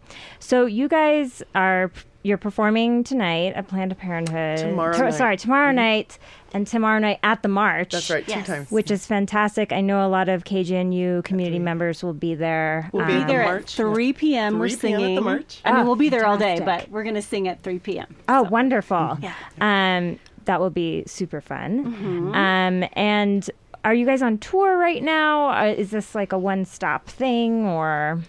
So 0.41 0.67
you 0.67 0.89
guys 0.89 1.43
are 1.55 1.91
you're 2.25 2.39
performing 2.39 3.03
tonight 3.03 3.53
at 3.57 3.67
Planned 3.67 3.97
Parenthood. 3.99 4.59
Tomorrow 4.59 4.93
To- 4.93 5.03
night. 5.05 5.15
Sorry, 5.15 5.37
tomorrow 5.37 5.73
night, 5.73 6.19
and 6.55 6.67
tomorrow 6.69 7.01
night 7.01 7.19
at 7.25 7.43
the 7.43 7.49
March. 7.49 7.91
that's 7.93 8.11
right 8.11 8.25
Yes. 8.29 8.47
two 8.47 8.53
times 8.53 8.71
Which 8.71 8.93
is 8.93 9.05
fantastic. 9.07 9.73
I 9.73 9.81
know 9.81 10.07
a 10.07 10.09
lot 10.09 10.29
of 10.29 10.45
KGNU 10.45 11.25
community 11.25 11.59
members 11.59 12.01
will 12.05 12.13
be 12.13 12.37
there. 12.37 12.89
We'll 12.93 13.07
be 13.07 13.15
Um, 13.15 13.21
at 13.23 13.27
There 13.29 13.43
at 13.43 13.47
March, 13.47 13.75
3 13.75 14.13
p.m. 14.13 14.59
we're 14.61 14.69
3 14.69 14.77
p.m. 14.79 14.95
at 14.95 14.99
the 15.01 15.07
singing. 15.09 15.25
March. 15.25 15.61
I 15.65 15.73
mean, 15.73 15.81
Oh, 15.81 15.85
we'll 15.87 15.97
be 15.97 16.09
there 16.11 16.25
all 16.27 16.39
day, 16.39 16.61
but 16.65 16.89
we're 16.91 17.03
going 17.03 17.17
to 17.17 17.23
sing 17.23 17.49
at 17.49 17.61
3 17.65 17.81
p.m. 17.81 18.15
Oh, 18.29 18.43
wonderful. 18.43 19.19
Yeah. 19.21 19.35
Um, 19.61 20.21
that 20.47 20.61
will 20.61 20.71
be 20.71 21.05
super 21.07 21.41
fun. 21.41 21.85
Mm-hmm. 21.95 22.35
Um, 22.35 22.89
and 22.93 23.51
are 23.85 23.95
you 23.95 24.07
guys 24.07 24.23
on 24.23 24.39
tour 24.39 24.79
right 24.79 25.03
now? 25.03 25.51
Uh, 25.51 25.75
is 25.77 25.91
this 25.91 26.15
like 26.15 26.33
a 26.33 26.39
one 26.39 26.65
stop 26.65 27.07
thing 27.07 27.67
or? 27.67 28.23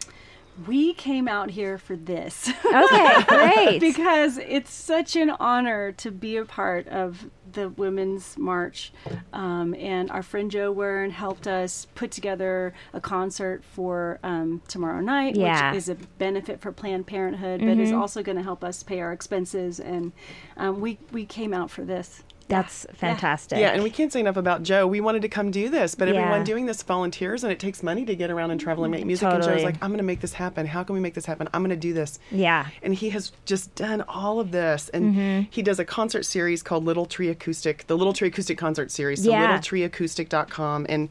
We 0.68 0.94
came 0.94 1.28
out 1.28 1.50
here 1.52 1.78
for 1.78 1.96
this. 1.96 2.52
Okay, 2.66 3.24
great. 3.28 3.80
because 3.80 4.38
it's 4.38 4.72
such 4.72 5.16
an 5.16 5.32
honor 5.32 5.92
to 5.94 6.12
be 6.12 6.38
a 6.38 6.46
part 6.46 6.88
of 6.88 7.28
the 7.54 7.70
Women's 7.70 8.38
March. 8.38 8.92
Um, 9.32 9.74
and 9.76 10.12
our 10.12 10.24
friend 10.24 10.52
Joe 10.52 10.72
Warren 10.72 11.12
helped 11.12 11.48
us 11.48 11.88
put 11.96 12.12
together 12.12 12.74
a 12.94 13.00
concert 13.02 13.64
for 13.64 14.20
um, 14.24 14.62
tomorrow 14.68 15.00
night, 15.02 15.36
Yeah. 15.36 15.56
Mm-hmm. 15.62 15.72
which 15.72 15.78
is 15.78 15.90
a 15.90 15.96
benefit 16.18 16.60
for 16.62 16.72
Planned 16.72 17.08
Parenthood, 17.08 17.62
but 17.62 17.78
is 17.78 17.92
also 17.92 18.22
going 18.24 18.38
to 18.38 18.44
help 18.44 18.64
us 18.64 18.84
pay 18.84 19.00
our 19.00 19.12
expenses. 19.14 19.80
And 19.80 20.12
um, 20.58 20.82
we, 20.82 21.00
we 21.12 21.26
came 21.26 21.54
out 21.54 21.70
for 21.72 21.84
this. 21.84 22.24
That's 22.54 22.86
fantastic. 22.94 23.58
Yeah, 23.60 23.70
and 23.72 23.84
we 23.84 23.90
can't 23.90 24.12
say 24.14 24.20
enough 24.20 24.38
about 24.38 24.64
Joe. 24.64 24.88
We 24.88 25.02
wanted 25.02 25.22
to 25.24 25.30
come 25.30 25.52
do 25.52 25.70
this, 25.70 25.96
but 25.96 26.08
Yeah. 26.08 26.16
everyone 26.16 26.44
doing 26.44 26.66
this 26.66 26.82
volunteers, 26.84 27.44
and 27.44 27.52
it 27.52 27.60
takes 27.60 27.84
money 27.84 28.06
to 28.06 28.16
get 28.16 28.30
around 28.32 28.52
and 28.52 28.60
travel 28.60 28.84
and 28.84 28.92
make 28.92 29.06
music. 29.06 29.28
And 29.28 29.42
Totally. 29.42 29.58
Joe's 29.58 29.66
like, 29.66 29.76
I'm 29.82 29.90
going 29.90 29.98
to 29.98 30.04
make 30.04 30.22
this 30.22 30.34
happen. 30.34 30.66
How 30.66 30.84
can 30.84 30.94
we 30.96 31.00
make 31.02 31.14
this 31.14 31.26
happen? 31.26 31.48
I'm 31.54 31.62
going 31.62 31.70
to 31.72 31.76
do 31.76 31.94
this. 31.94 32.20
Yeah. 32.32 32.68
And 32.82 32.94
he 32.94 33.10
has 33.12 33.32
just 33.46 33.74
done 33.76 34.04
all 34.08 34.40
of 34.40 34.52
this. 34.52 34.90
And 34.90 35.04
Mm-hmm. 35.16 35.42
he 35.50 35.62
does 35.62 35.80
a 35.80 35.86
concert 35.86 36.24
series 36.24 36.64
called 36.64 36.86
Little 36.86 37.06
Tree 37.06 37.30
Acoustic, 37.30 37.86
the 37.88 37.98
Little 37.98 38.14
Tree 38.14 38.28
Acoustic 38.30 38.58
Concert 38.58 38.92
Series. 38.92 39.24
So 39.24 39.30
Yeah. 39.32 39.58
littletreeacoustic.com. 39.58 40.86
And 40.90 41.10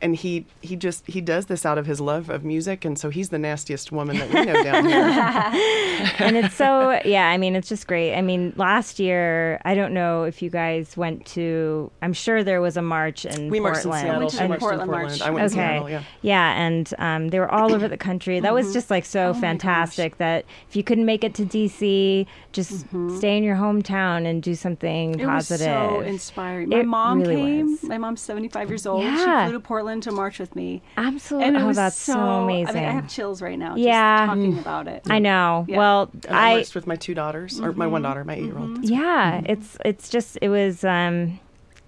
and 0.00 0.16
he 0.16 0.46
he 0.60 0.74
just 0.76 1.06
he 1.06 1.20
does 1.20 1.46
this 1.46 1.64
out 1.64 1.78
of 1.78 1.86
his 1.86 2.00
love 2.00 2.28
of 2.30 2.44
music. 2.44 2.84
And 2.84 2.98
so 2.98 3.10
he's 3.10 3.28
the 3.28 3.38
nastiest 3.38 3.92
woman 3.92 4.18
that 4.18 4.28
we 4.32 4.44
know 4.44 4.62
down 4.62 4.86
here. 4.88 6.16
and 6.18 6.36
it's 6.36 6.54
so 6.54 7.00
yeah 7.04 7.28
i 7.28 7.36
mean 7.36 7.54
it's 7.54 7.68
just 7.68 7.86
great 7.86 8.14
i 8.14 8.20
mean 8.22 8.52
last 8.56 8.98
year 8.98 9.60
i 9.64 9.74
don't 9.74 9.92
know 9.94 10.24
if 10.24 10.42
you 10.42 10.50
guys 10.50 10.81
went 10.96 11.24
to 11.26 11.90
i'm 12.02 12.12
sure 12.12 12.42
there 12.44 12.60
was 12.60 12.76
a 12.76 12.82
march 12.82 13.24
in 13.24 13.48
We 13.48 13.60
marched 13.60 13.84
in 13.84 13.90
portland 13.90 14.02
Seattle. 14.02 14.18
went 14.20 14.30
to 14.30 14.36
She 14.36 14.42
the 14.42 14.48
marched 14.48 14.62
in 14.62 14.68
Portland 14.68 14.90
March. 14.90 15.20
I 15.22 15.30
went 15.30 15.52
to 15.52 15.58
okay 15.58 15.68
Seattle, 15.70 15.90
yeah. 15.90 16.02
yeah 16.22 16.60
and 16.62 16.94
um, 16.98 17.28
they 17.28 17.38
were 17.38 17.50
all 17.50 17.74
over 17.74 17.88
the 17.88 17.96
country 17.96 18.40
that 18.40 18.52
was 18.54 18.66
mm-hmm. 18.66 18.72
just 18.74 18.90
like 18.90 19.04
so 19.04 19.28
oh 19.28 19.34
fantastic 19.34 20.18
that 20.18 20.44
if 20.68 20.76
you 20.76 20.82
couldn't 20.82 21.06
make 21.06 21.24
it 21.24 21.34
to 21.34 21.44
dc 21.44 22.26
just 22.52 22.86
mm-hmm. 22.86 23.16
stay 23.16 23.36
in 23.36 23.42
your 23.44 23.56
hometown 23.56 24.26
and 24.26 24.42
do 24.42 24.54
something 24.54 25.18
It 25.18 25.26
was 25.26 25.48
so 25.48 26.00
inspiring. 26.00 26.68
My 26.68 26.80
It 26.80 26.86
mom 26.86 27.20
really 27.20 27.36
came. 27.36 27.70
was. 27.72 27.82
My 27.84 27.98
mom's 27.98 28.20
75 28.20 28.68
years 28.68 28.86
old. 28.86 29.02
Yeah. 29.02 29.16
She 29.16 29.50
flew 29.50 29.58
to 29.58 29.60
Portland 29.60 30.02
to 30.04 30.12
march 30.12 30.38
with 30.38 30.54
me. 30.54 30.82
absolutely 30.96 31.48
And 31.48 31.56
it 31.56 31.62
oh 31.62 31.66
was 31.68 31.76
that's 31.76 31.98
so, 31.98 32.18
amazing 32.18 32.76
I 32.76 32.80
mean, 32.80 32.84
I 32.84 32.92
have 32.92 33.08
chills 33.08 33.40
right 33.42 33.58
now 33.58 33.74
Yeah. 33.76 34.26
just 34.26 34.28
talking 34.28 34.54
mm. 34.54 34.60
about 34.60 34.88
it. 34.88 35.02
I 35.08 35.18
know 35.18 35.64
Yeah. 35.68 35.78
well 35.78 36.10
And 36.26 36.36
I 36.36 36.50
i 36.50 36.54
marched 36.56 36.74
with 36.74 36.86
my 36.86 36.96
two 36.96 37.14
daughters, 37.14 37.60
or 37.60 37.72
my 37.72 37.86
one 37.86 38.02
mm-hmm. 38.02 38.08
daughter, 38.10 38.24
my 38.24 38.34
eight 38.34 38.44
year 38.44 38.58
old. 38.58 38.84
yeah 38.84 39.40
it's 39.46 39.78
it's 39.84 40.08
just 40.08 40.38
it 40.42 40.48
was 40.48 40.61
um 40.84 41.38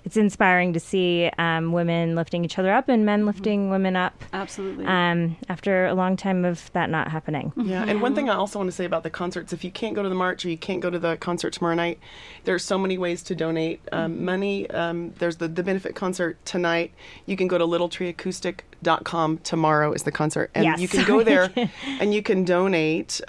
it's 0.04 0.19
inspiring 0.19 0.75
to 0.75 0.81
see 0.81 1.31
um, 1.38 1.73
women 1.73 2.14
lifting 2.14 2.45
each 2.45 2.59
other 2.59 2.71
up 2.71 2.90
and 2.90 3.07
men 3.07 3.25
lifting 3.25 3.71
women 3.71 3.97
up 3.97 4.12
Absolutely. 4.35 4.85
um, 4.85 5.35
after 5.49 5.87
a 5.87 5.95
long 5.95 6.14
time 6.14 6.45
of 6.45 6.71
that 6.75 6.90
not 6.90 7.09
happening. 7.11 7.54
Yeah, 7.57 7.85
and 7.88 8.02
one 8.02 8.14
thing 8.14 8.28
I 8.28 8.35
also 8.35 8.59
want 8.59 8.69
to 8.69 8.76
say 8.76 8.85
about 8.85 9.02
the 9.02 9.09
concerts, 9.09 9.54
if 9.54 9.64
you 9.64 9.71
can't 9.71 9.95
go 9.95 10.02
to 10.02 10.09
the 10.11 10.14
march 10.14 10.45
or 10.45 10.50
you 10.50 10.59
can't 10.59 10.83
go 10.83 10.90
to 10.90 10.99
the 10.99 11.16
concert 11.16 11.54
tomorrow 11.54 11.75
night, 11.75 11.99
there 12.45 12.54
are 12.54 12.59
so 12.59 12.76
many 12.76 12.99
ways 12.99 13.23
to 13.23 13.35
donate 13.35 13.81
um, 13.93 14.23
money. 14.26 14.69
Um, 14.69 15.14
there's 15.21 15.37
the, 15.38 15.49
the 15.49 15.62
benefit 15.62 15.95
concert 15.95 16.37
tonight. 16.45 16.93
You 17.25 17.38
can 17.38 17.49
go 17.49 17.57
to 17.57 17.64
littletreeacoustic.com. 17.64 19.38
Tomorrow 19.38 19.93
is 19.95 20.02
the 20.02 20.12
concert. 20.12 20.50
And 20.54 20.64
Yes. 20.64 20.81
you 20.81 20.88
can 20.88 21.04
go 21.07 21.23
there 21.23 21.50
and 21.99 22.12
you 22.12 22.23
can 22.23 22.45
donate. 22.45 23.23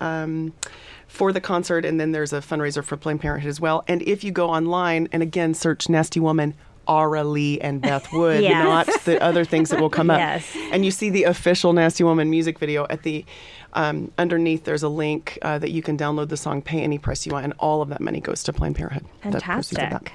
For 1.15 1.31
the 1.31 1.39
concert, 1.41 1.85
and 1.85 1.99
then 1.99 2.11
there's 2.11 2.33
a 2.33 2.39
fundraiser 2.41 2.83
for 2.83 2.97
Planned 2.97 3.21
Parenthood 3.21 3.49
as 3.49 3.61
well. 3.61 3.83
And 3.87 4.01
if 4.01 4.23
you 4.23 4.31
go 4.31 4.49
online 4.49 5.07
and 5.13 5.23
again 5.23 5.53
search 5.53 5.87
"Nasty 5.87 6.19
Woman," 6.19 6.53
Ara 6.89 7.23
Lee 7.23 7.59
and 7.61 7.81
Beth 7.81 8.11
Wood, 8.11 8.43
Yes. 8.43 8.63
not 8.87 9.03
the 9.05 9.21
other 9.23 9.45
things 9.45 9.69
that 9.69 9.79
will 9.79 9.89
come 9.89 10.09
up. 10.09 10.19
Yes. 10.19 10.55
And 10.71 10.83
you 10.83 10.91
see 10.91 11.09
the 11.09 11.23
official 11.23 11.71
Nasty 11.73 12.03
Woman 12.03 12.29
music 12.29 12.59
video 12.59 12.85
at 12.89 13.03
the 13.03 13.23
um, 13.73 14.11
underneath. 14.17 14.65
There's 14.65 14.83
a 14.83 14.89
link 14.89 15.39
uh, 15.41 15.57
that 15.59 15.71
you 15.71 15.81
can 15.81 15.97
download 15.97 16.27
the 16.29 16.37
song 16.37 16.61
"Pay 16.61 16.81
Any 16.81 16.97
Price 16.97 17.25
You 17.25 17.31
Want," 17.31 17.45
and 17.45 17.53
all 17.59 17.81
of 17.81 17.87
that 17.89 18.01
money 18.01 18.19
goes 18.19 18.43
to 18.43 18.53
Planned 18.53 18.75
Parenthood. 18.75 19.05
Fantastic. 19.21 20.11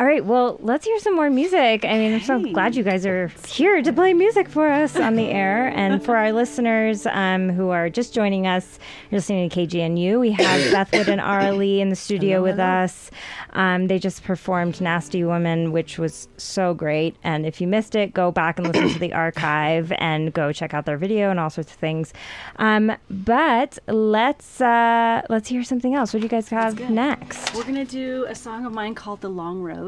All 0.00 0.06
right, 0.06 0.24
well, 0.24 0.58
let's 0.62 0.86
hear 0.86 0.98
some 0.98 1.14
more 1.14 1.28
music. 1.30 1.84
I 1.84 1.98
mean, 1.98 2.14
I'm 2.14 2.20
so 2.20 2.36
Okay. 2.38 2.52
glad 2.52 2.74
you 2.74 2.82
guys 2.82 3.04
are 3.06 3.30
here 3.46 3.82
to 3.82 3.92
play 3.92 4.14
music 4.14 4.48
for 4.48 4.68
us 4.70 4.96
on 4.96 5.14
the 5.16 5.28
air. 5.28 5.68
And 5.68 6.02
for 6.02 6.16
our 6.16 6.32
listeners 6.32 7.06
um, 7.06 7.50
who 7.50 7.68
are 7.68 7.90
just 7.90 8.14
joining 8.14 8.46
us, 8.46 8.78
you're 9.10 9.18
listening 9.18 9.48
to 9.50 9.54
KGNU. 9.66 10.18
We 10.18 10.32
have 10.32 10.60
Beth 10.72 10.92
Wood 10.92 11.08
and 11.08 11.20
Ara 11.20 11.52
Lee 11.52 11.80
in 11.80 11.90
the 11.90 11.96
studio 11.96 12.42
with 12.42 12.58
us. 12.58 13.10
Um, 13.52 13.86
they 13.86 13.98
just 13.98 14.24
performed 14.24 14.80
Nasty 14.80 15.24
Woman, 15.24 15.72
which 15.72 15.98
was 15.98 16.26
so 16.38 16.72
great. 16.72 17.14
And 17.22 17.44
if 17.44 17.60
you 17.60 17.66
missed 17.66 17.94
it, 17.94 18.14
go 18.14 18.32
back 18.32 18.58
and 18.58 18.66
listen 18.66 18.88
to 18.88 18.98
the 18.98 19.12
archive 19.24 19.92
and 19.98 20.32
go 20.32 20.52
check 20.52 20.72
out 20.72 20.86
their 20.86 20.96
video 20.96 21.30
and 21.30 21.38
all 21.38 21.50
sorts 21.50 21.70
of 21.70 21.78
things. 21.78 22.12
Um, 22.56 22.92
but 23.10 23.78
let's 23.86 24.60
uh, 24.60 25.22
let's 25.28 25.48
hear 25.50 25.62
something 25.62 25.94
else. 25.94 26.12
What 26.14 26.20
do 26.20 26.24
you 26.24 26.30
guys 26.30 26.48
have 26.48 26.80
next? 26.90 27.54
We're 27.54 27.62
going 27.64 27.74
to 27.74 27.84
do 27.84 28.24
a 28.28 28.34
song 28.34 28.64
of 28.64 28.72
mine 28.72 28.94
called 28.94 29.20
The 29.20 29.28
Long 29.28 29.60
Road. 29.60 29.81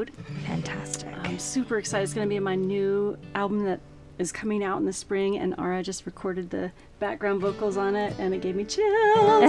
Fantastic. 0.47 1.13
I'm 1.23 1.39
super 1.39 1.79
excited. 1.79 2.05
It's 2.05 2.15
going 2.15 2.27
to 2.29 2.35
be 2.35 2.39
my 2.41 2.55
new 2.55 3.17
album 3.35 3.65
that 3.65 3.81
is 4.19 4.31
coming 4.31 4.63
out 4.63 4.79
in 4.79 4.85
the 4.87 4.93
spring, 4.93 5.39
and 5.39 5.55
Ara 5.59 5.83
just 5.83 6.07
recorded 6.07 6.49
the 6.51 6.71
background 7.01 7.41
vocals 7.41 7.77
on 7.77 7.97
it, 7.97 8.15
and 8.19 8.33
it 8.33 8.41
gave 8.41 8.55
me 8.55 8.65
chills. 8.65 8.87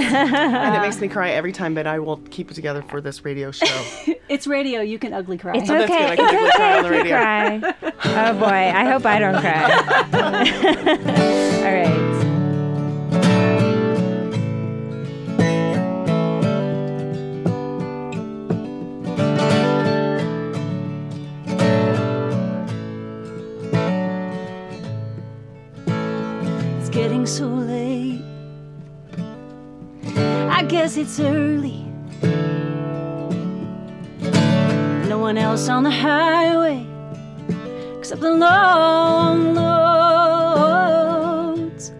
and 0.03 0.75
it 0.75 0.79
makes 0.81 0.99
me 0.99 1.07
cry 1.07 1.31
every 1.31 1.51
time, 1.51 1.75
but 1.75 1.85
I 1.85 1.99
will 1.99 2.17
keep 2.17 2.49
it 2.49 2.55
together 2.55 2.81
for 2.81 2.99
this 2.99 3.23
radio 3.23 3.51
show. 3.51 4.13
it's 4.29 4.47
radio; 4.47 4.81
you 4.81 4.97
can 4.97 5.13
ugly 5.13 5.37
cry. 5.37 5.57
It's 5.57 5.69
Oh, 5.69 5.73
that's 5.77 5.91
okay. 5.91 6.15
good. 6.15 6.19
I 6.25 6.31
can 6.31 6.45
It's 6.45 6.59
ugly 6.59 7.09
cry 7.11 7.55
okay 7.57 7.61
if 7.61 7.93
you 7.93 8.01
cry. 8.01 8.29
Oh 8.29 8.39
boy, 8.39 8.45
I 8.45 8.85
hope 8.85 9.05
I 9.05 9.19
don't 9.19 9.39
cry. 9.39 9.63
All 11.65 11.73
right. 11.73 12.14
Guess 30.85 30.97
it's 30.97 31.19
early. 31.19 31.81
No 35.09 35.17
one 35.17 35.35
else 35.35 35.67
on 35.67 35.81
the 35.81 35.89
highway 35.89 36.85
except 37.97 38.21
the 38.21 38.29
long 38.29 39.55
roads. 41.57 41.91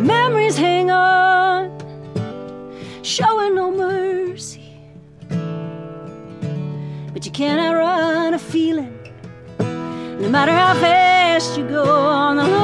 Memories 0.00 0.58
hang 0.58 0.90
on, 0.90 1.70
showing 3.02 3.54
no 3.54 3.70
mercy. 3.70 4.76
But 7.14 7.24
you 7.24 7.32
can't 7.32 7.58
outrun 7.58 8.34
a 8.34 8.38
feeling 8.38 8.98
no 9.58 10.28
matter 10.28 10.52
how 10.52 10.74
fast 10.74 11.56
you 11.56 11.66
go 11.66 11.84
on 11.84 12.36
the 12.36 12.44
long 12.46 12.63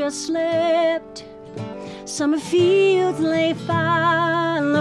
just 0.00 0.28
slept, 0.28 1.26
summer 2.06 2.38
fields 2.38 3.20
lay 3.20 3.52
fallow. 3.52 4.72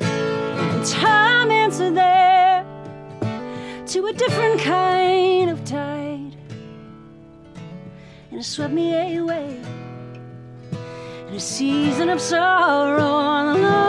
And 0.00 0.84
time 0.84 1.50
answered 1.50 1.94
there 1.94 2.66
to 3.86 4.06
a 4.08 4.12
different 4.12 4.60
kind 4.60 5.48
of 5.48 5.64
tide. 5.64 6.36
And 8.30 8.40
it 8.40 8.44
swept 8.44 8.74
me 8.74 9.16
away 9.16 9.62
in 11.28 11.34
a 11.34 11.40
season 11.40 12.10
of 12.10 12.20
sorrow 12.20 13.85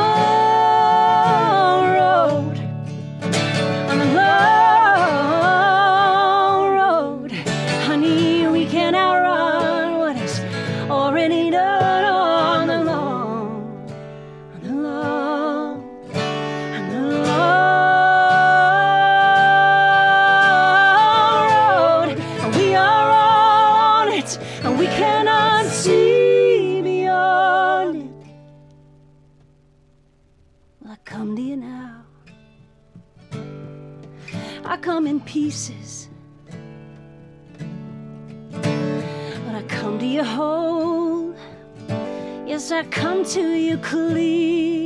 pieces. 35.38 36.10
But 38.50 39.54
I 39.62 39.64
come 39.68 40.00
to 40.00 40.06
you 40.06 40.24
whole. 40.24 41.36
Yes, 42.48 42.72
I 42.72 42.82
come 43.02 43.24
to 43.36 43.44
you 43.66 43.78
clean. 43.78 44.82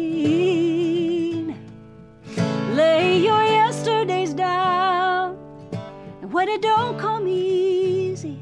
Lay 2.81 3.19
your 3.27 3.43
yesterdays 3.59 4.33
down. 4.33 5.37
And 6.21 6.33
when 6.33 6.49
it 6.49 6.61
don't 6.61 6.99
come 6.99 7.29
easy, 7.29 8.37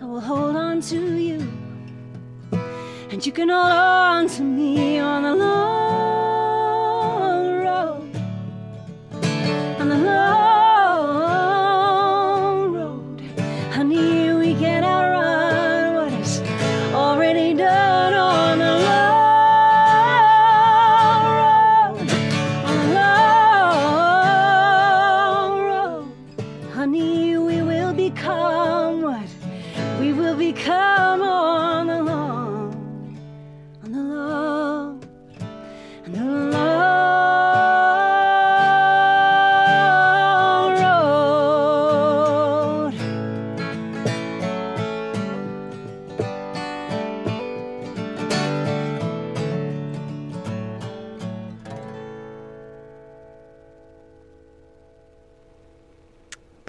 I 0.00 0.04
will 0.04 0.20
hold 0.20 0.54
on 0.54 0.80
to 0.92 1.00
you. 1.28 1.40
And 3.10 3.26
you 3.26 3.32
can 3.32 3.48
hold 3.48 3.72
on 3.72 4.28
to 4.36 4.42
me 4.42 5.00
on 5.00 5.22
the 5.24 5.34
long 5.34 5.83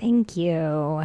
Thank 0.05 0.37
you. 0.37 1.03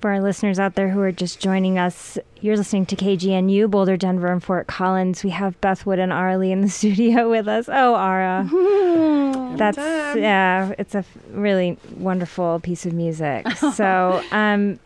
For 0.00 0.12
our 0.12 0.20
listeners 0.20 0.60
out 0.60 0.76
there 0.76 0.90
who 0.90 1.00
are 1.00 1.10
just 1.10 1.40
joining 1.40 1.76
us, 1.76 2.16
you're 2.40 2.56
listening 2.56 2.86
to 2.86 2.94
KGNU, 2.94 3.68
Boulder, 3.68 3.96
Denver, 3.96 4.28
and 4.28 4.40
Fort 4.40 4.68
Collins. 4.68 5.24
We 5.24 5.30
have 5.30 5.60
Beth 5.60 5.84
Wood 5.84 5.98
and 5.98 6.12
Arlie 6.12 6.52
in 6.52 6.60
the 6.60 6.68
studio 6.68 7.28
with 7.28 7.48
us. 7.48 7.68
Oh, 7.68 7.96
Ara. 7.96 8.48
That's, 9.58 9.76
yeah, 9.76 10.72
it's 10.78 10.94
a 10.94 11.04
really 11.32 11.76
wonderful 11.96 12.60
piece 12.60 12.86
of 12.86 12.92
music. 12.92 13.44
So, 13.74 14.22
um, 14.30 14.78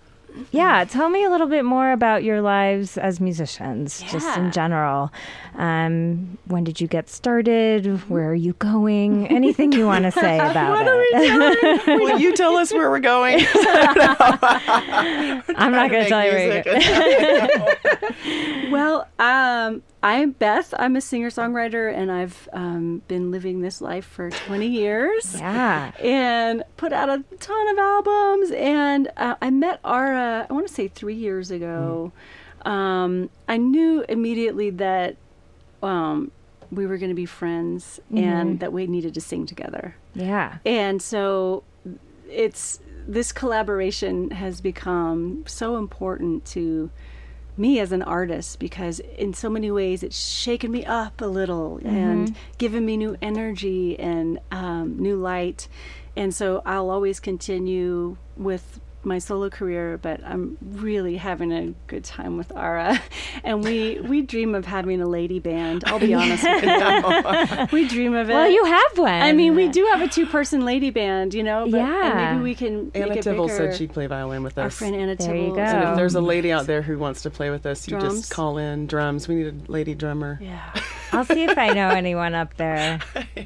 yeah, 0.50 0.84
tell 0.84 1.08
me 1.08 1.22
a 1.24 1.30
little 1.30 1.46
bit 1.46 1.64
more 1.64 1.92
about 1.92 2.24
your 2.24 2.40
lives 2.40 2.96
as 2.98 3.20
musicians, 3.20 4.02
just 4.10 4.36
in 4.38 4.50
general. 4.52 5.12
Um, 5.56 6.38
when 6.46 6.64
did 6.64 6.80
you 6.80 6.86
get 6.88 7.08
started? 7.10 7.86
Where 8.08 8.30
are 8.30 8.34
you 8.34 8.54
going? 8.54 9.28
Anything 9.28 9.72
you 9.72 9.86
want 9.86 10.04
to 10.04 10.10
say 10.12 10.36
about 10.36 10.70
What 10.70 10.88
are 10.88 11.00
it? 11.00 11.20
we 11.20 11.28
doing? 11.86 12.00
Will 12.00 12.18
you 12.18 12.34
tell 12.34 12.56
us 12.56 12.72
where 12.72 12.90
we're 12.90 12.98
going? 13.00 13.44
I'm 13.54 15.42
not 15.72 15.90
going 15.90 16.04
to 16.04 16.08
tell 16.08 16.24
you 16.24 16.32
where 16.32 16.54
you're 16.54 16.62
going. 16.62 16.80
Well, 18.72 19.06
um, 19.18 19.82
I'm 20.02 20.32
Beth. 20.32 20.74
I'm 20.78 20.96
a 20.96 21.00
singer 21.00 21.30
songwriter, 21.30 21.94
and 21.94 22.10
I've 22.10 22.48
um, 22.52 23.02
been 23.06 23.30
living 23.30 23.60
this 23.60 23.80
life 23.80 24.04
for 24.04 24.30
20 24.30 24.66
years. 24.66 25.36
Yeah. 25.42 25.92
And 26.00 26.62
put 26.76 26.92
out 26.92 27.08
a 27.08 27.22
ton 27.38 27.68
of 27.68 27.78
albums. 27.78 28.50
And 28.52 29.10
uh, 29.16 29.34
I 29.42 29.50
met 29.50 29.80
Ara, 29.84 30.46
I 30.48 30.52
want 30.52 30.66
to 30.66 30.72
say 30.72 30.88
three 30.88 31.14
years 31.14 31.50
ago. 31.50 32.12
Um, 32.64 33.28
I 33.48 33.56
knew 33.56 34.04
immediately 34.08 34.70
that 34.70 35.16
um, 35.82 36.30
we 36.70 36.86
were 36.86 36.96
going 36.96 37.10
to 37.10 37.14
be 37.14 37.26
friends 37.26 38.00
and 38.14 38.60
that 38.60 38.72
we 38.72 38.86
needed 38.86 39.14
to 39.14 39.20
sing 39.20 39.46
together. 39.46 39.96
Yeah. 40.14 40.58
And 40.64 41.02
so 41.02 41.64
it's 42.28 42.80
this 43.06 43.32
collaboration 43.32 44.30
has 44.30 44.60
become 44.60 45.44
so 45.46 45.76
important 45.76 46.44
to 46.46 46.90
me 47.56 47.78
as 47.78 47.92
an 47.92 48.02
artist 48.02 48.58
because 48.58 49.00
in 49.00 49.34
so 49.34 49.48
many 49.48 49.70
ways 49.70 50.02
it's 50.02 50.18
shaken 50.18 50.70
me 50.70 50.84
up 50.84 51.20
a 51.20 51.26
little 51.26 51.78
and 51.84 52.34
given 52.58 52.84
me 52.84 52.96
new 52.96 53.16
energy 53.20 53.98
and 53.98 54.38
um, 54.50 54.98
new 54.98 55.16
light. 55.16 55.68
And 56.16 56.34
so 56.34 56.62
i'll 56.66 56.90
always 56.90 57.20
continue 57.20 58.16
with 58.36 58.80
my 59.04 59.18
solo 59.18 59.50
career 59.50 59.98
but 60.00 60.20
i'm 60.24 60.56
really 60.62 61.16
having 61.16 61.52
a 61.52 61.74
good 61.86 62.04
time 62.04 62.36
with 62.36 62.54
ara 62.56 63.00
and 63.44 63.64
we 63.64 63.98
we 64.00 64.22
dream 64.22 64.54
of 64.54 64.64
having 64.64 65.00
a 65.00 65.06
lady 65.06 65.38
band 65.38 65.82
i'll 65.86 65.98
be 65.98 66.14
honest 66.14 66.42
with 66.44 66.62
you 66.64 67.66
we 67.72 67.88
dream 67.88 68.14
of 68.14 68.30
it 68.30 68.32
Well, 68.32 68.48
you 68.50 68.64
have 68.64 68.98
one. 68.98 69.10
I 69.10 69.32
mean, 69.32 69.54
we 69.54 69.68
do 69.68 69.84
have 69.92 70.02
a 70.02 70.08
two-person 70.08 70.64
lady 70.64 70.90
band, 70.90 71.34
you 71.34 71.42
know. 71.42 71.64
But, 71.70 71.78
Yeah. 71.78 72.28
And 72.30 72.38
maybe 72.38 72.50
we 72.50 72.54
can 72.54 72.90
Anna 72.94 73.08
make 73.08 73.18
it 73.18 73.22
Tibble 73.22 73.46
bigger. 73.46 73.70
said 73.72 73.76
she'd 73.76 73.92
play 73.92 74.06
violin 74.06 74.42
with 74.42 74.58
us. 74.58 74.64
Our 74.64 74.70
friend 74.70 74.94
Anna 74.94 75.16
There 75.16 75.34
you 75.34 75.54
go. 75.54 75.60
And 75.60 75.90
if 75.90 75.96
there's 75.96 76.14
a 76.14 76.20
lady 76.20 76.52
out 76.52 76.66
there 76.66 76.82
who 76.82 76.98
wants 76.98 77.22
to 77.22 77.30
play 77.30 77.50
with 77.50 77.66
us, 77.66 77.88
you 77.88 77.98
just 78.00 78.30
call 78.30 78.58
in 78.58 78.86
drums. 78.86 79.28
We 79.28 79.36
need 79.36 79.46
a 79.68 79.72
lady 79.72 79.94
drummer. 79.94 80.38
Yeah. 80.42 80.72
I'll 81.12 81.24
see 81.24 81.44
if 81.44 81.56
I 81.58 81.70
know 81.70 81.88
anyone 81.90 82.34
up 82.34 82.56
there. 82.56 83.00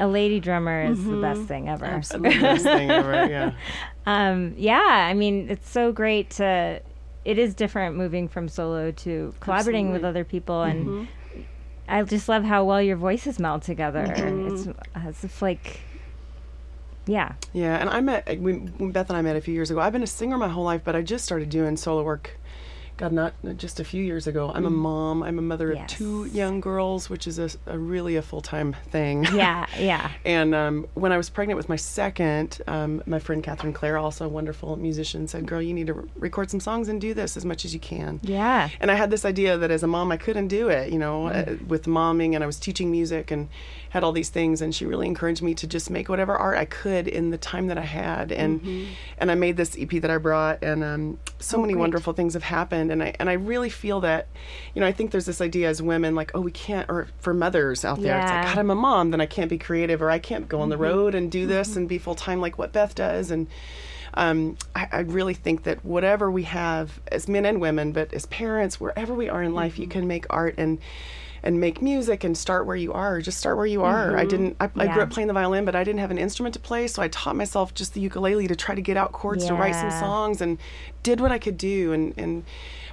A 0.00 0.06
lady 0.06 0.40
drummer 0.40 0.82
is 0.82 1.04
the 1.04 1.16
best 1.16 1.40
mm-hmm. 1.40 1.46
thing 1.46 1.68
ever. 1.68 1.84
Absolutely. 1.84 2.40
Best 2.40 2.64
thing 2.64 2.90
ever. 2.90 3.12
Yeah. 3.12 3.52
Um, 4.06 4.54
yeah, 4.56 4.80
I 4.80 5.12
mean, 5.14 5.48
it's 5.50 5.68
so 5.68 5.92
great 5.92 6.30
to. 6.30 6.80
It 7.24 7.38
is 7.38 7.54
different 7.54 7.96
moving 7.96 8.28
from 8.28 8.48
solo 8.48 8.90
to 8.92 9.34
collaborating 9.40 9.92
with 9.92 10.04
other 10.04 10.24
people, 10.24 10.62
and 10.62 10.86
mm-hmm. 10.86 11.42
I 11.86 12.02
just 12.02 12.28
love 12.28 12.42
how 12.42 12.64
well 12.64 12.80
your 12.80 12.96
voices 12.96 13.38
meld 13.38 13.62
together. 13.62 14.06
Mm-hmm. 14.06 14.54
It's, 14.54 14.66
uh, 14.66 15.24
it's 15.24 15.42
like, 15.42 15.80
yeah, 17.06 17.34
Yeah, 17.52 17.76
and 17.76 17.90
I 17.90 18.00
met 18.00 18.40
when 18.40 18.90
Beth 18.90 19.10
and 19.10 19.18
I 19.18 19.22
met 19.22 19.36
a 19.36 19.40
few 19.40 19.52
years 19.52 19.70
ago. 19.70 19.80
I've 19.80 19.92
been 19.92 20.02
a 20.02 20.08
singer 20.08 20.38
my 20.38 20.48
whole 20.48 20.64
life, 20.64 20.80
but 20.82 20.96
I 20.96 21.02
just 21.02 21.24
started 21.24 21.50
doing 21.50 21.76
solo 21.76 22.02
work. 22.02 22.39
God, 23.00 23.12
not 23.12 23.32
just 23.56 23.80
a 23.80 23.84
few 23.84 24.04
years 24.04 24.26
ago. 24.26 24.52
I'm 24.54 24.66
a 24.66 24.70
mom. 24.70 25.22
I'm 25.22 25.38
a 25.38 25.42
mother 25.42 25.72
Yes. 25.72 25.90
of 25.90 25.98
two 25.98 26.24
young 26.26 26.60
girls, 26.60 27.08
which 27.08 27.26
is 27.26 27.38
a, 27.38 27.48
a 27.66 27.78
really 27.78 28.16
a 28.16 28.22
full 28.22 28.42
time 28.42 28.76
thing. 28.90 29.24
yeah, 29.32 29.64
yeah. 29.78 30.10
And 30.26 30.54
um, 30.54 30.86
when 30.94 31.10
I 31.10 31.16
was 31.16 31.30
pregnant 31.30 31.56
with 31.56 31.70
my 31.70 31.76
second, 31.76 32.60
um, 32.66 33.02
my 33.06 33.18
friend 33.18 33.42
Catherine 33.42 33.72
Clare, 33.72 33.96
also 33.96 34.26
a 34.26 34.28
wonderful 34.28 34.76
musician, 34.76 35.26
said, 35.28 35.46
"Girl, 35.46 35.62
you 35.62 35.72
need 35.72 35.86
to 35.86 35.94
re- 35.94 36.08
record 36.16 36.50
some 36.50 36.60
songs 36.60 36.88
and 36.88 37.00
do 37.00 37.14
this 37.14 37.36
as 37.38 37.44
much 37.46 37.64
as 37.64 37.72
you 37.72 37.80
can." 37.80 38.20
Yeah. 38.22 38.68
And 38.80 38.90
I 38.90 38.94
had 38.96 39.10
this 39.10 39.24
idea 39.24 39.56
that 39.56 39.70
as 39.70 39.82
a 39.82 39.86
mom, 39.86 40.12
I 40.12 40.18
couldn't 40.18 40.48
do 40.48 40.68
it, 40.68 40.92
you 40.92 40.98
know, 40.98 41.28
uh, 41.28 41.56
with 41.66 41.84
momming, 41.86 42.34
and 42.34 42.44
I 42.44 42.46
was 42.46 42.58
teaching 42.60 42.90
music 42.90 43.30
and 43.30 43.48
had 43.90 44.02
all 44.02 44.12
these 44.12 44.30
things. 44.30 44.62
And 44.62 44.74
she 44.74 44.86
really 44.86 45.06
encouraged 45.06 45.42
me 45.42 45.54
to 45.54 45.66
just 45.66 45.90
make 45.90 46.08
whatever 46.08 46.34
art 46.36 46.56
I 46.58 46.64
could 46.64 47.06
in 47.06 47.30
the 47.30 47.38
time 47.38 47.66
that 47.68 47.78
I 47.78 47.82
had. 47.82 48.32
And 48.32 48.88
and 49.18 49.30
I 49.30 49.34
made 49.34 49.56
this 49.56 49.76
EP 49.78 49.90
that 50.00 50.10
I 50.10 50.16
brought, 50.18 50.62
and 50.64 50.82
um, 50.82 51.18
so 51.38 51.58
many 51.58 51.74
great. 51.74 51.80
wonderful 51.80 52.12
things 52.14 52.34
have 52.34 52.42
happened. 52.44 52.90
And 52.90 53.02
I 53.02 53.14
and 53.20 53.28
I 53.28 53.34
really 53.34 53.68
feel 53.70 54.00
that, 54.00 54.26
you 54.74 54.80
know, 54.80 54.86
I 54.86 54.92
think 54.92 55.10
there's 55.10 55.26
this 55.26 55.40
idea 55.40 55.68
as 55.68 55.82
women, 55.82 56.14
like, 56.14 56.30
oh, 56.34 56.40
we 56.40 56.50
can't, 56.52 56.88
or 56.88 57.08
for 57.18 57.34
mothers 57.34 57.84
out 57.84 58.00
there, 58.00 58.18
it's 58.18 58.30
Yeah. 58.30 58.40
like, 58.44 58.54
God, 58.54 58.58
I'm 58.58 58.70
a 58.70 58.74
mom, 58.74 59.10
then 59.10 59.20
I 59.20 59.26
can't 59.26 59.50
be 59.50 59.58
creative, 59.58 60.00
or 60.00 60.10
I 60.10 60.18
can't 60.18 60.48
go 60.48 60.60
on 60.60 60.68
the 60.70 60.76
road 60.78 61.14
and 61.14 61.30
do 61.30 61.46
this 61.46 61.76
and 61.76 61.88
be 61.88 61.98
full 61.98 62.14
time 62.14 62.40
like 62.40 62.58
what 62.58 62.72
Beth 62.72 62.94
does, 62.94 63.30
and 63.30 63.46
um, 64.14 64.56
I, 64.74 64.88
I 64.90 65.00
really 65.00 65.34
think 65.34 65.62
that 65.64 65.84
whatever 65.84 66.30
we 66.30 66.42
have 66.44 67.00
as 67.12 67.28
men 67.28 67.46
and 67.46 67.60
women, 67.60 67.92
but 67.92 68.12
as 68.12 68.26
parents, 68.26 68.80
wherever 68.80 69.14
we 69.14 69.28
are 69.28 69.40
in 69.42 69.54
life, 69.54 69.78
you 69.78 69.86
can 69.86 70.08
make 70.08 70.26
art 70.30 70.56
and 70.58 70.78
and 71.42 71.60
make 71.60 71.80
music 71.80 72.24
and 72.24 72.36
start 72.36 72.66
where 72.66 72.76
you 72.76 72.92
are. 72.92 73.20
Just 73.20 73.38
start 73.38 73.56
where 73.56 73.66
you 73.66 73.82
are. 73.82 74.16
I 74.16 74.20
mm-hmm. 74.20 74.28
didn't. 74.28 74.56
I, 74.60 74.70
I 74.76 74.86
grew 74.92 75.02
up 75.02 75.10
playing 75.10 75.28
the 75.28 75.34
violin, 75.34 75.64
but 75.64 75.74
I 75.74 75.84
didn't 75.84 76.00
have 76.00 76.10
an 76.10 76.18
instrument 76.18 76.54
to 76.54 76.60
play, 76.60 76.86
so 76.86 77.02
I 77.02 77.08
taught 77.08 77.36
myself 77.36 77.74
just 77.74 77.94
the 77.94 78.00
ukulele 78.00 78.48
to 78.48 78.56
try 78.56 78.74
to 78.74 78.82
get 78.82 78.96
out 78.96 79.12
chords 79.12 79.46
to 79.46 79.54
write 79.54 79.74
some 79.74 79.90
songs 79.90 80.40
and 80.40 80.58
did 81.02 81.20
what 81.20 81.32
I 81.32 81.38
could 81.38 81.56
do. 81.56 81.92
And 81.92 82.14
and 82.16 82.44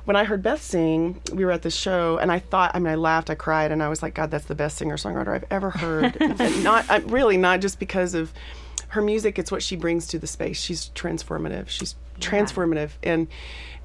when 0.05 0.15
I 0.15 0.23
heard 0.23 0.41
Beth 0.41 0.61
sing, 0.61 1.21
we 1.33 1.45
were 1.45 1.51
at 1.51 1.61
the 1.61 1.71
show, 1.71 2.17
and 2.17 2.31
I 2.31 2.39
thought. 2.39 2.71
I 2.73 2.79
mean, 2.79 2.91
I 2.91 2.95
laughed, 2.95 3.29
I 3.29 3.35
cried, 3.35 3.71
and 3.71 3.83
I 3.83 3.89
was 3.89 4.01
like, 4.01 4.13
God, 4.13 4.31
that's 4.31 4.45
the 4.45 4.55
best 4.55 4.77
singer 4.77 4.97
songwriter 4.97 5.29
I've 5.29 5.45
ever 5.51 5.69
heard. 5.69 6.17
and 6.21 6.63
not 6.63 6.89
I, 6.89 6.97
really 6.97 7.37
not 7.37 7.61
just 7.61 7.79
because 7.79 8.13
of 8.13 8.33
her 8.89 9.01
music 9.01 9.37
it's 9.37 9.51
what 9.51 9.61
she 9.61 9.75
brings 9.75 10.07
to 10.07 10.19
the 10.19 10.27
space 10.27 10.59
she's 10.59 10.89
transformative 10.95 11.67
she's 11.67 11.95
transformative 12.19 12.91
and 13.03 13.27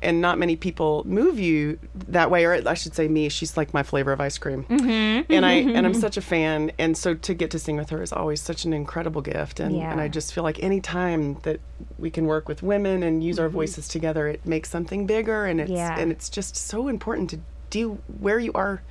and 0.00 0.20
not 0.20 0.36
many 0.36 0.56
people 0.56 1.04
move 1.06 1.38
you 1.38 1.78
that 2.08 2.28
way 2.30 2.44
or 2.44 2.60
i 2.66 2.74
should 2.74 2.92
say 2.94 3.06
me 3.06 3.28
she's 3.28 3.56
like 3.56 3.72
my 3.72 3.82
flavor 3.84 4.12
of 4.12 4.20
ice 4.20 4.36
cream 4.36 4.64
Mm-hmm. 4.64 5.32
and 5.32 5.46
i 5.46 5.52
and 5.52 5.86
i'm 5.86 5.94
such 5.94 6.16
a 6.16 6.20
fan 6.20 6.72
and 6.78 6.96
so 6.96 7.14
to 7.14 7.34
get 7.34 7.50
to 7.52 7.58
sing 7.58 7.76
with 7.76 7.90
her 7.90 8.02
is 8.02 8.12
always 8.12 8.40
such 8.42 8.64
an 8.64 8.72
incredible 8.72 9.22
gift 9.22 9.60
and 9.60 9.76
Yeah. 9.76 9.92
and 9.92 10.00
i 10.00 10.08
just 10.08 10.34
feel 10.34 10.42
like 10.44 10.60
any 10.62 10.80
time 10.80 11.38
that 11.42 11.60
we 11.98 12.10
can 12.10 12.26
work 12.26 12.48
with 12.48 12.62
women 12.62 13.02
and 13.04 13.22
use 13.22 13.38
our 13.38 13.48
voices 13.48 13.86
together 13.86 14.26
it 14.26 14.44
makes 14.44 14.70
something 14.70 15.06
bigger 15.06 15.44
and 15.46 15.60
it's 15.60 15.70
Mm-hmm. 15.70 15.76
Yeah. 15.76 15.98
and 16.00 16.10
it's 16.10 16.28
just 16.28 16.56
so 16.56 16.88
important 16.88 17.30
to 17.30 17.38
do 17.70 17.98
where 18.20 18.38
you 18.38 18.52
are 18.54 18.82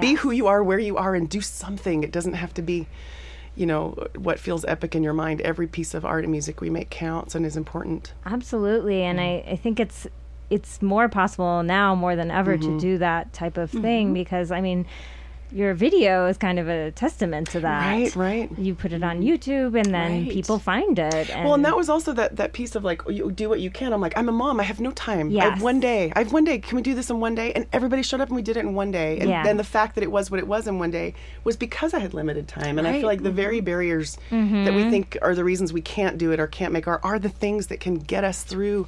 be 0.00 0.14
who 0.14 0.30
you 0.30 0.46
are 0.46 0.62
where 0.62 0.78
you 0.78 0.96
are 0.96 1.14
and 1.14 1.28
do 1.28 1.40
something 1.40 2.04
it 2.04 2.12
doesn't 2.12 2.34
have 2.34 2.52
to 2.54 2.62
be 2.62 2.86
you 3.58 3.66
know 3.66 3.96
what 4.16 4.38
feels 4.38 4.64
epic 4.66 4.94
in 4.94 5.02
your 5.02 5.12
mind 5.12 5.40
every 5.40 5.66
piece 5.66 5.92
of 5.92 6.04
art 6.04 6.24
and 6.24 6.30
music 6.30 6.60
we 6.60 6.70
make 6.70 6.90
counts 6.90 7.34
and 7.34 7.44
is 7.44 7.56
important. 7.56 8.12
Absolutely, 8.24 9.02
and 9.02 9.20
I, 9.20 9.44
I 9.48 9.56
think 9.56 9.80
it's 9.80 10.06
it's 10.50 10.80
more 10.80 11.08
possible 11.08 11.62
now 11.62 11.94
more 11.94 12.16
than 12.16 12.30
ever 12.30 12.56
to 12.56 12.66
mm-hmm. 12.66 12.78
do 12.78 12.98
that 12.98 13.32
type 13.32 13.58
of 13.58 13.70
thing 13.70 14.06
mm-hmm. 14.06 14.14
because 14.14 14.50
I 14.50 14.60
mean, 14.60 14.86
your 15.50 15.74
video 15.74 16.26
is 16.26 16.36
kind 16.36 16.58
of 16.58 16.68
a 16.68 16.90
testament 16.92 17.50
to 17.50 17.60
that. 17.60 17.80
right 17.80 18.16
right. 18.16 18.58
You 18.58 18.74
put 18.74 18.92
it 18.92 19.02
on 19.02 19.22
YouTube, 19.22 19.76
and 19.78 19.94
then 19.94 20.24
Right. 20.24 20.30
people 20.30 20.58
find 20.58 20.98
it. 20.98 21.30
And 21.30 21.44
well 21.44 21.54
and 21.54 21.64
that 21.64 21.76
was 21.76 21.88
also 21.88 22.12
that 22.14 22.36
that 22.36 22.52
piece 22.52 22.74
of 22.74 22.84
like 22.84 23.02
you 23.08 23.30
do 23.30 23.48
what 23.48 23.60
you 23.60 23.70
can. 23.70 23.92
I'm 23.92 24.00
like 24.00 24.16
i'm 24.16 24.28
a 24.28 24.32
mom. 24.32 24.60
I 24.60 24.64
have 24.64 24.80
no 24.80 24.90
time. 24.92 25.36
I 25.36 25.44
have 25.44 25.62
one 25.62 25.80
day. 25.80 26.12
I 26.14 26.20
have 26.20 26.32
one 26.32 26.44
day. 26.44 26.58
Can 26.58 26.76
we 26.76 26.82
do 26.82 26.94
this 26.94 27.10
in 27.10 27.20
one 27.20 27.34
day? 27.34 27.52
And 27.52 27.66
everybody 27.72 28.02
showed 28.02 28.20
up 28.20 28.28
and 28.28 28.36
we 28.36 28.42
did 28.42 28.56
it 28.56 28.60
in 28.60 28.74
one 28.74 28.90
day. 28.90 29.18
And 29.18 29.28
Yeah. 29.30 29.42
then 29.42 29.56
the 29.56 29.64
fact 29.64 29.94
that 29.94 30.04
it 30.04 30.10
was 30.10 30.30
what 30.30 30.40
it 30.40 30.46
was 30.46 30.66
in 30.66 30.78
one 30.78 30.90
day 30.90 31.14
was 31.44 31.56
because 31.56 31.94
i 31.94 31.98
had 31.98 32.14
limited 32.14 32.48
time. 32.48 32.78
And 32.78 32.86
i 32.86 32.92
feel 32.92 33.06
like 33.06 33.22
the 33.22 33.30
very 33.30 33.58
mm-hmm. 33.58 33.64
barriers 33.64 34.16
that 34.30 34.36
we 34.36 34.38
mm-hmm. 34.38 34.90
think 34.90 35.18
are 35.22 35.34
the 35.34 35.44
reasons 35.44 35.72
we 35.72 35.80
can't 35.80 36.18
do 36.18 36.32
it 36.32 36.40
or 36.40 36.46
can't 36.46 36.72
make 36.72 36.86
art 36.86 37.00
are 37.02 37.18
the 37.18 37.28
things 37.28 37.68
that 37.68 37.80
can 37.80 37.96
get 37.96 38.24
us 38.24 38.42
through 38.42 38.86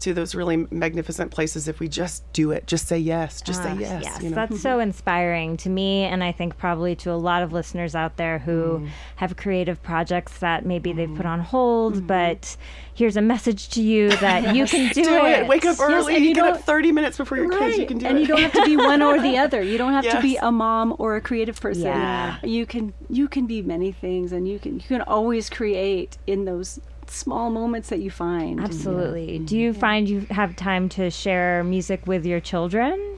to 0.00 0.14
those 0.14 0.34
really 0.34 0.66
magnificent 0.70 1.30
places 1.30 1.68
if 1.68 1.78
we 1.80 1.88
just 1.88 2.30
do 2.32 2.50
it 2.50 2.66
just 2.66 2.86
say 2.88 2.98
yes 2.98 3.40
just 3.40 3.62
say 3.62 3.70
Ah, 3.70 3.78
yes, 3.78 4.02
yes, 4.04 4.22
you 4.22 4.30
know? 4.30 4.34
that's 4.36 4.60
so 4.60 4.78
inspiring 4.80 5.56
to 5.58 5.68
me, 5.68 6.02
and 6.04 6.22
I 6.24 6.32
think 6.32 6.56
probably 6.58 6.94
to 6.96 7.10
a 7.12 7.14
lot 7.20 7.42
of 7.42 7.52
listeners 7.52 7.94
out 7.94 8.16
there 8.16 8.38
who 8.40 8.80
Mm. 8.80 8.88
have 9.16 9.36
creative 9.36 9.82
projects 9.82 10.38
that 10.38 10.64
maybe 10.64 10.92
they've 10.92 11.14
put 11.14 11.26
on 11.26 11.40
hold. 11.40 11.94
Mm-hmm. 11.94 12.06
But 12.06 12.56
here's 12.94 13.16
a 13.16 13.20
message 13.22 13.68
to 13.70 13.82
you 13.82 14.08
that 14.26 14.54
you 14.54 14.66
can 14.66 14.92
do, 14.92 15.04
do 15.04 15.24
it. 15.26 15.46
Wake 15.46 15.64
up 15.64 15.76
Yes, 15.78 15.80
early. 15.80 16.16
and 16.16 16.24
you 16.24 16.34
get 16.34 16.44
up 16.44 16.54
don't- 16.54 16.64
30 16.64 16.92
minutes 16.92 17.16
before 17.18 17.38
your 17.38 17.50
kids. 17.50 17.76
You 17.78 17.86
can 17.86 17.98
do 17.98 18.06
it. 18.06 18.08
and 18.10 18.18
it. 18.18 18.22
you 18.22 18.26
don't 18.26 18.40
have 18.40 18.52
to 18.52 18.64
be 18.64 18.76
one 18.76 19.02
or 19.02 19.20
the 19.20 19.38
other. 19.44 19.62
You 19.62 19.78
don't 19.78 19.92
have 19.92 20.08
to 20.10 20.20
be 20.20 20.36
a 20.36 20.50
mom 20.52 20.94
or 20.98 21.16
a 21.16 21.20
creative 21.20 21.60
person. 21.60 21.84
Yeah. 21.84 22.36
You 22.42 22.66
can 22.66 22.92
you 23.08 23.28
can 23.28 23.46
be 23.46 23.62
many 23.62 23.92
things, 23.92 24.32
and 24.32 24.46
you 24.48 24.58
can 24.58 24.74
you 24.76 24.86
can 24.88 25.02
always 25.02 25.48
create 25.50 26.18
in 26.26 26.44
those 26.44 26.80
small 27.10 27.50
moments 27.50 27.88
that 27.90 28.00
you 28.00 28.10
find. 28.10 28.60
Absolutely. 28.60 29.38
Do 29.40 29.56
you 29.58 29.72
find 29.72 30.08
you 30.08 30.20
have 30.30 30.56
time 30.56 30.88
to 30.90 31.10
share 31.10 31.62
music 31.64 32.06
with 32.06 32.24
your 32.24 32.40
children? 32.40 33.16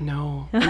No. 0.00 0.48
they 0.52 0.60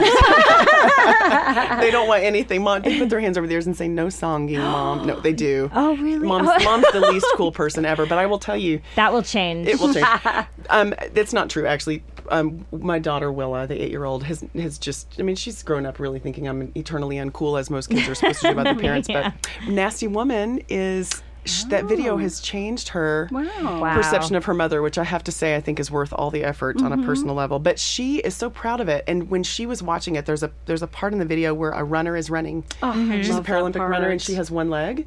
don't 1.91 2.07
want 2.09 2.23
anything. 2.23 2.63
Mom, 2.63 2.83
they 2.83 2.99
put 2.99 3.09
their 3.09 3.21
hands 3.21 3.39
over 3.39 3.47
theirs 3.47 3.67
and 3.67 3.77
say, 3.77 3.89
no 3.89 4.07
songing, 4.09 4.59
mom. 4.59 5.07
No, 5.07 5.19
they 5.21 5.33
do. 5.33 5.71
Oh, 5.75 5.97
really? 5.97 6.27
Mom's, 6.27 6.49
Oh. 6.53 6.59
mom's 6.65 6.87
the 6.93 7.01
least 7.01 7.27
cool 7.37 7.51
person 7.53 7.85
ever, 7.85 8.05
but 8.07 8.19
I 8.19 8.27
will 8.27 8.39
tell 8.39 8.57
you, 8.57 8.81
That 8.97 9.13
will 9.13 9.23
change. 9.23 9.67
it 9.67 9.81
will 9.81 9.93
change. 9.95 10.07
um, 10.71 10.95
it's 11.15 11.33
not 11.33 11.49
true, 11.51 11.67
actually. 11.67 12.03
Um, 12.31 12.67
my 12.73 12.99
daughter 12.99 13.31
Willa, 13.33 13.67
the 13.67 13.83
eight-year-old, 13.83 14.25
has 14.25 14.43
has 14.55 14.79
just. 14.79 15.09
I 15.19 15.23
mean, 15.23 15.37
she's 15.37 15.63
grown 15.63 15.85
up 15.85 15.99
really 15.99 16.19
thinking 16.19 16.49
I'm 16.49 16.73
eternally 16.75 17.17
uncool, 17.17 17.61
as 17.61 17.69
most 17.69 17.91
kids 17.91 18.09
are 18.09 18.15
supposed 18.15 18.41
to 18.41 18.47
do 18.47 18.53
about 18.53 18.65
their 18.65 18.75
parents. 18.77 19.11
Yeah. 19.11 19.33
But 19.67 19.69
nasty 19.69 20.07
woman 20.07 20.63
is. 20.71 21.23
Sh 21.45 21.65
That 21.65 21.85
video 21.85 22.17
has 22.17 22.41
changed 22.41 22.89
her 22.91 23.29
Wow. 23.31 23.45
Wow. 23.81 23.95
perception 23.95 24.37
of 24.37 24.45
her 24.47 24.55
mother, 24.55 24.81
which 24.83 24.99
I 24.99 25.05
have 25.05 25.23
to 25.25 25.33
say 25.33 25.57
I 25.57 25.61
think 25.61 25.79
is 25.81 25.91
worth 25.91 26.13
all 26.13 26.31
the 26.31 26.45
effort 26.45 26.81
on 26.83 26.93
a 26.93 27.05
personal 27.05 27.35
level. 27.35 27.59
But 27.59 27.79
she 27.79 28.19
is 28.19 28.35
so 28.35 28.51
proud 28.51 28.81
of 28.81 28.89
it. 28.89 29.05
And 29.07 29.31
when 29.31 29.43
she 29.43 29.67
was 29.67 29.83
watching 29.83 30.17
it, 30.17 30.27
there's 30.27 30.43
a 30.43 30.51
there's 30.67 30.83
a 30.83 30.87
part 30.87 31.13
in 31.13 31.19
the 31.19 31.25
video 31.25 31.53
where 31.55 31.71
a 31.73 31.85
runner 31.85 32.17
is 32.17 32.31
running. 32.31 32.65
She's 32.83 33.37
a 33.37 33.43
Paralympic 33.43 33.87
runner 33.89 34.09
and 34.11 34.21
she 34.23 34.35
has 34.35 34.51
one 34.51 34.71
leg, 34.71 35.07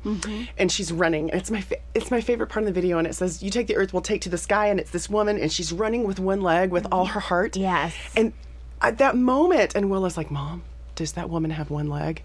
and 0.58 0.72
she's 0.72 0.92
running. 0.92 1.30
It's 1.30 1.50
my 1.52 1.62
fa- 1.62 1.78
it's 1.94 2.12
my 2.12 2.22
favorite 2.22 2.48
part 2.48 2.64
of 2.64 2.74
the 2.74 2.80
video. 2.80 2.98
And 2.98 3.08
it 3.08 3.16
says, 3.16 3.42
"You 3.42 3.50
take 3.50 3.68
the 3.68 3.76
earth, 3.76 3.94
we'll 3.94 4.02
take 4.02 4.22
to 4.22 4.30
the 4.30 4.38
sky." 4.38 4.68
And 4.68 4.80
it's 4.80 4.92
this 4.92 5.10
woman, 5.10 5.38
and 5.40 5.52
she's 5.52 5.72
running 5.74 6.04
with 6.06 6.20
one 6.20 6.42
leg 6.42 6.72
with 6.72 6.86
all 6.92 7.06
her 7.06 7.20
heart. 7.20 7.56
Yes. 7.56 7.94
And 8.16 8.34
at 8.82 9.00
that 9.00 9.16
moment, 9.18 9.74
and 9.76 9.90
Willa's 9.90 10.18
like, 10.18 10.30
"Mom, 10.30 10.62
does 10.96 11.14
that 11.14 11.30
woman 11.30 11.52
have 11.52 11.70
one 11.72 11.90
leg?" 11.90 12.22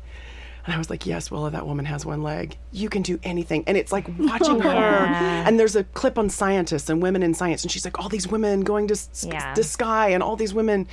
And 0.64 0.75
I 0.75 0.79
was 0.79 0.90
like, 0.90 1.07
"Yes, 1.07 1.31
Willa, 1.31 1.51
that 1.51 1.66
woman 1.66 1.85
has 1.87 2.07
one 2.07 2.22
leg. 2.22 2.57
You 2.70 2.88
can 2.88 3.03
do 3.03 3.18
anything." 3.22 3.64
And 3.66 3.77
it's 3.77 3.92
like 3.92 4.07
watching 4.18 4.57
oh, 4.57 4.61
her. 4.61 4.70
Yeah. 4.70 5.46
And 5.46 5.59
there's 5.59 5.77
a 5.77 5.85
clip 5.85 6.18
on 6.18 6.29
scientists 6.29 6.88
and 6.88 7.03
women 7.03 7.22
in 7.22 7.35
science, 7.35 7.62
and 7.62 7.70
she's 7.70 7.85
like, 7.85 7.98
"All 7.98 8.09
these 8.09 8.29
women 8.29 8.61
going 8.61 8.88
to 8.88 8.98
Yeah. 9.22 9.55
the 9.55 9.64
sky, 9.64 10.09
and 10.11 10.22
all 10.22 10.37
these 10.37 10.55
women, 10.55 10.87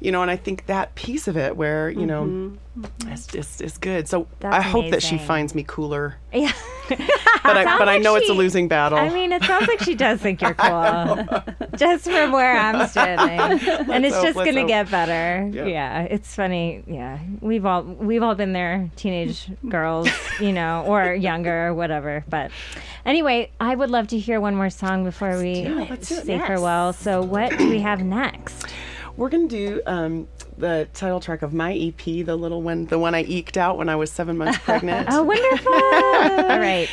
you 0.00 0.12
know." 0.12 0.22
And 0.22 0.30
I 0.30 0.36
think 0.36 0.66
that 0.66 0.94
piece 0.94 1.28
of 1.28 1.36
it, 1.36 1.56
where 1.56 1.90
you 1.90 2.06
know, 2.06 2.24
mm-hmm. 2.24 3.08
it's 3.08 3.26
just 3.26 3.60
it's 3.60 3.78
good. 3.78 4.08
So 4.08 4.26
I 4.42 4.50
That's 4.50 4.66
hope 4.66 4.90
that 4.90 5.02
she 5.02 5.18
finds 5.18 5.54
me 5.54 5.64
cooler 5.66 6.16
yeah. 6.32 6.52
but 7.44 7.56
I, 7.56 7.78
but 7.78 7.88
I 7.88 7.98
know 7.98 8.14
it's 8.16 8.28
a 8.28 8.32
losing 8.34 8.68
battle. 8.68 8.98
I 8.98 9.08
mean, 9.10 9.32
it 9.32 9.42
sounds 9.44 9.68
like 9.68 9.80
she 9.80 9.94
does 9.94 10.20
think 10.20 10.40
you're 10.42 10.54
cool, 10.58 11.26
just 11.76 12.04
from 12.04 12.32
where 12.32 12.56
I'm 12.56 12.86
standing, 12.88 13.68
and 13.92 14.04
it's 14.06 14.14
hope, 14.16 14.24
just 14.24 14.36
gonna 14.36 14.60
hope. 14.60 14.68
get 14.68 14.90
better. 14.90 15.48
Yeah. 15.52 15.66
Yeah. 15.66 16.02
it's 16.02 16.34
funny. 16.34 16.82
Yeah, 16.86 17.18
we've 17.40 17.64
all 17.66 17.82
we've 17.82 18.22
all 18.22 18.34
been 18.34 18.52
there, 18.52 18.90
teenage 18.96 19.48
girls, 19.68 20.08
you 20.40 20.52
know, 20.52 20.84
or 20.86 21.12
younger, 21.14 21.68
or 21.68 21.74
whatever. 21.74 22.24
But 22.28 22.50
anyway, 23.06 23.50
I 23.60 23.74
would 23.74 23.90
love 23.90 24.08
to 24.08 24.18
hear 24.18 24.40
one 24.40 24.54
more 24.54 24.70
song 24.70 25.04
before 25.04 25.38
we 25.38 25.68
let's 25.68 26.10
it. 26.10 26.26
say 26.26 26.36
Yes. 26.36 26.46
farewell. 26.46 26.92
So, 26.92 27.22
what 27.22 27.56
do 27.58 27.68
we 27.68 27.80
have 27.80 28.02
next? 28.02 28.66
We're 29.16 29.28
gonna 29.30 29.48
do 29.48 29.80
um, 29.86 30.28
the 30.58 30.88
title 30.94 31.20
track 31.20 31.42
of 31.42 31.52
my 31.54 31.72
EP, 31.74 31.96
the 32.26 32.36
little 32.36 32.62
one, 32.62 32.86
the 32.86 32.98
one 32.98 33.14
I 33.14 33.22
eked 33.22 33.56
out 33.56 33.78
when 33.78 33.88
I 33.88 33.96
was 33.96 34.10
seven 34.10 34.36
months 34.36 34.58
pregnant. 34.58 35.08
Oh, 35.12 35.22
wonderful! 35.22 35.72
all 35.72 36.58
right. 36.58 36.88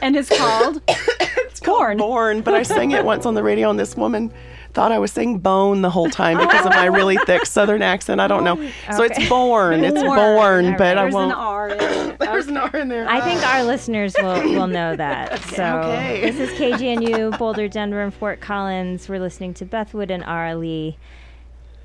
And 0.00 0.16
it's 0.16 0.28
called 0.36 0.80
it's 0.88 1.60
called 1.60 1.98
Born, 1.98 2.40
but 2.42 2.54
I 2.54 2.62
sang 2.62 2.92
it 2.92 3.04
once 3.04 3.26
on 3.26 3.34
the 3.34 3.42
radio, 3.42 3.68
and 3.70 3.78
this 3.78 3.96
woman 3.96 4.32
thought 4.74 4.92
I 4.92 4.98
was 4.98 5.10
saying 5.10 5.38
bone 5.38 5.80
the 5.82 5.90
whole 5.90 6.08
time 6.10 6.36
because 6.38 6.64
of 6.66 6.70
my 6.72 6.84
really 6.84 7.16
thick 7.26 7.46
Southern 7.46 7.82
accent. 7.82 8.20
I 8.20 8.28
don't 8.28 8.44
know. 8.44 8.54
So 8.94 9.02
it's 9.02 9.28
born. 9.28 9.82
It's 9.82 10.00
Born. 10.00 10.16
born, 10.16 10.66
All 10.66 10.72
but 10.78 10.96
right. 10.96 10.98
I 10.98 11.10
won't. 11.10 11.32
R 11.32 11.70
in 11.70 11.80
it. 11.80 12.18
There's 12.20 12.46
an 12.46 12.58
R 12.58 12.76
in 12.76 12.88
there. 12.88 13.08
I 13.08 13.20
think 13.22 13.42
our 13.42 13.64
listeners 13.64 14.14
will, 14.20 14.40
will 14.52 14.66
know 14.68 14.94
that. 14.94 15.40
So 15.44 15.64
Okay. 15.80 16.30
this 16.30 16.38
is 16.38 16.56
KGNU, 16.58 17.36
Boulder, 17.38 17.66
Denver, 17.66 18.02
and 18.02 18.14
Fort 18.14 18.40
Collins. 18.40 19.08
We're 19.08 19.18
listening 19.18 19.54
to 19.54 19.64
Beth 19.64 19.94
Wood 19.94 20.10
and 20.12 20.22
Ara 20.24 20.54
Lee. 20.54 20.96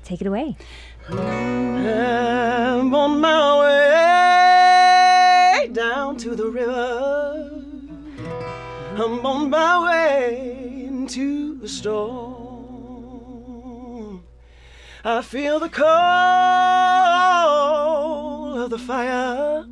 Take 0.04 0.20
it 0.20 0.26
away. 0.26 0.56
I'm 1.08 2.94
on 2.94 3.20
my 3.20 3.60
way 3.60 5.70
down 5.72 6.18
to 6.18 6.36
the 6.36 6.46
river. 6.46 7.50
I'm 8.96 9.24
on 9.24 9.48
my 9.48 9.82
way 9.84 10.84
into 10.86 11.58
the 11.58 11.68
storm. 11.68 12.44
I 15.04 15.22
feel 15.22 15.58
the 15.58 15.70
cold 15.70 15.88
of 18.58 18.68
the 18.70 18.78
fire. 18.78 19.64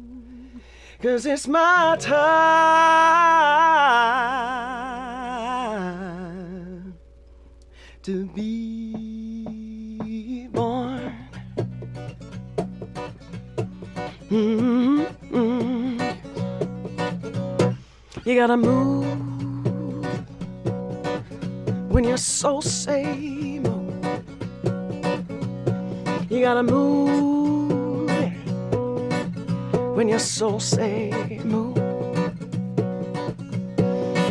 Cause 1.02 1.26
it's 1.26 1.46
my 1.46 1.96
time 1.98 3.42
to 8.02 8.26
be 8.26 8.61
You 18.24 18.36
gotta 18.36 18.56
move 18.56 19.04
when 21.90 22.04
you're 22.04 22.16
so 22.16 22.60
same. 22.60 23.64
You 26.30 26.40
gotta 26.40 26.62
move 26.62 28.08
when 29.96 30.08
you're 30.08 30.20
so 30.20 30.60
same. 30.60 31.74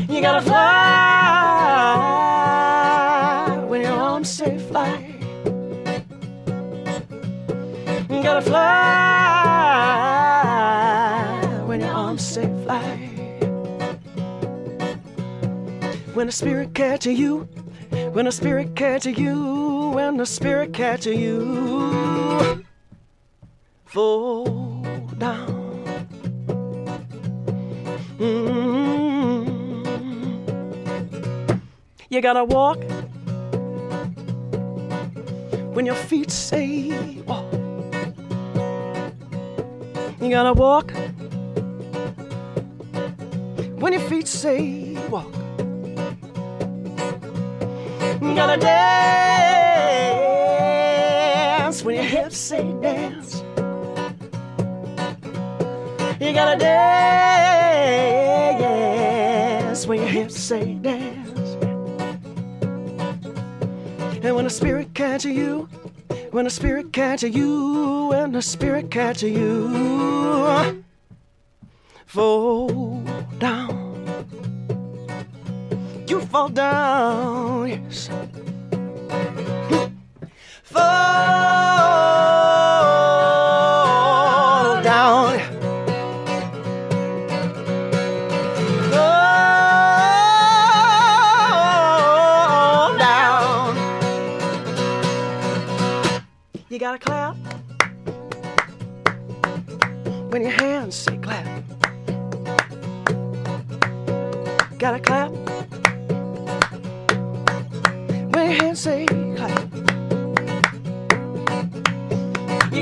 You 0.08 0.22
gotta 0.22 0.42
fly 0.42 0.56
when 3.68 3.82
your 3.82 3.92
arms 3.92 4.30
say 4.30 4.58
fly. 4.58 5.16
You 8.10 8.24
gotta 8.24 8.42
fly 8.42 9.21
When 16.22 16.28
the 16.28 16.34
spirit 16.34 16.76
catches 16.76 17.18
you, 17.18 17.48
when 18.14 18.26
the 18.26 18.32
spirit 18.32 18.76
catches 18.76 19.18
you, 19.18 19.90
when 19.96 20.18
the 20.18 20.26
spirit 20.28 20.72
catches 20.72 21.18
you, 21.18 22.64
fall 23.86 24.46
down. 25.18 25.84
Mm. 28.20 28.52
You 32.12 32.22
gotta 32.22 32.44
walk 32.44 32.78
when 35.74 35.88
your 35.88 35.96
feet 35.96 36.30
say 36.30 36.92
walk. 37.26 37.52
You 40.22 40.30
gotta 40.30 40.54
walk 40.54 40.92
when 43.82 43.94
your 43.94 44.04
feet 44.04 44.28
say 44.28 44.96
walk. 45.10 45.41
You 48.32 48.38
gotta 48.38 48.62
dance 48.62 48.72
when 51.84 51.96
your 51.96 52.06
hips 52.06 52.38
say 52.38 52.64
dance. 52.82 53.44
You 56.18 56.32
gotta 56.34 56.58
dance 59.68 59.86
when 59.86 60.00
your 60.00 60.08
hips 60.08 60.40
say 60.40 60.76
dance. 60.76 61.58
And 64.24 64.34
when 64.34 64.46
the 64.46 64.50
spirit 64.50 64.94
catches 64.94 65.34
you, 65.34 65.68
when 66.32 66.46
the 66.46 66.52
spirit 66.52 66.94
catches 66.94 67.36
you, 67.36 68.08
when 68.12 68.32
the 68.32 68.42
spirit 68.42 68.90
catches 68.90 69.30
you, 69.30 70.84
fall 72.06 73.04
down. 73.40 73.71
Fall 76.32 76.48
down, 76.48 77.68
yes. 77.68 78.10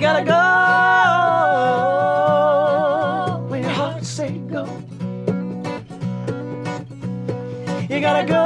Gotta 0.09 0.25
go 0.25 0.41
when 3.47 3.61
your 3.61 3.71
heart 3.71 4.03
say 4.03 4.39
go. 4.49 4.65
You 7.89 7.99
gotta 8.01 8.25
go 8.27 8.43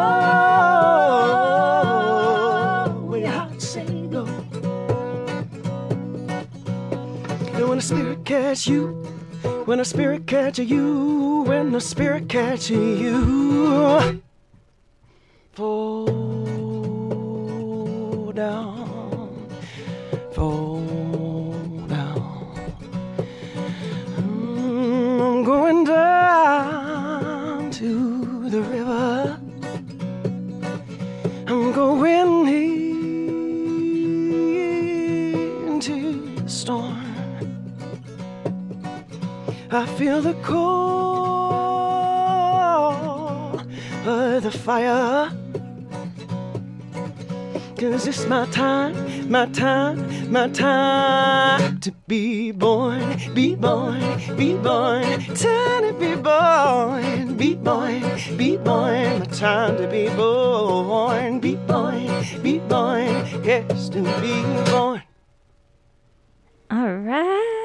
when 3.08 3.22
your 3.22 3.32
heart 3.32 3.62
say 3.62 3.86
go. 4.12 4.26
And 7.56 7.70
when 7.70 7.78
the 7.78 7.82
spirit 7.82 8.26
catch 8.26 8.68
you, 8.68 8.88
when 9.64 9.78
the 9.78 9.86
spirit 9.86 10.28
catches 10.28 10.70
you, 10.70 11.44
when 11.48 11.72
the 11.72 11.80
spirit 11.80 12.28
catches 12.28 12.72
you, 12.72 14.22
fall 15.54 16.08
down, 18.34 18.73
I 39.76 39.88
feel 39.98 40.22
the 40.22 40.36
cold 40.44 40.64
of 44.06 44.44
the 44.44 44.52
fire. 44.52 45.32
Cause 47.76 48.06
it's 48.06 48.28
my 48.28 48.46
time, 48.52 48.94
my 49.32 49.48
time, 49.48 50.32
my 50.32 50.48
time 50.50 51.80
to 51.80 51.92
be 52.08 52.52
born, 52.52 53.18
be 53.34 53.56
born, 53.56 54.00
be 54.38 54.54
born, 54.54 55.04
time 55.34 55.84
to 55.84 55.94
be 56.00 56.16
born, 56.22 57.36
be 57.36 57.56
born, 57.56 58.02
be 58.38 58.58
born, 58.58 59.20
my 59.20 59.26
time 59.26 59.78
to 59.78 59.88
be 59.88 60.08
born, 60.10 61.40
be 61.40 61.56
born, 61.56 62.08
be 62.44 62.60
born, 62.60 63.10
yes, 63.44 63.90
to 63.90 64.04
be 64.22 64.44
born. 64.70 65.02
All 66.70 66.94
right. 66.94 67.63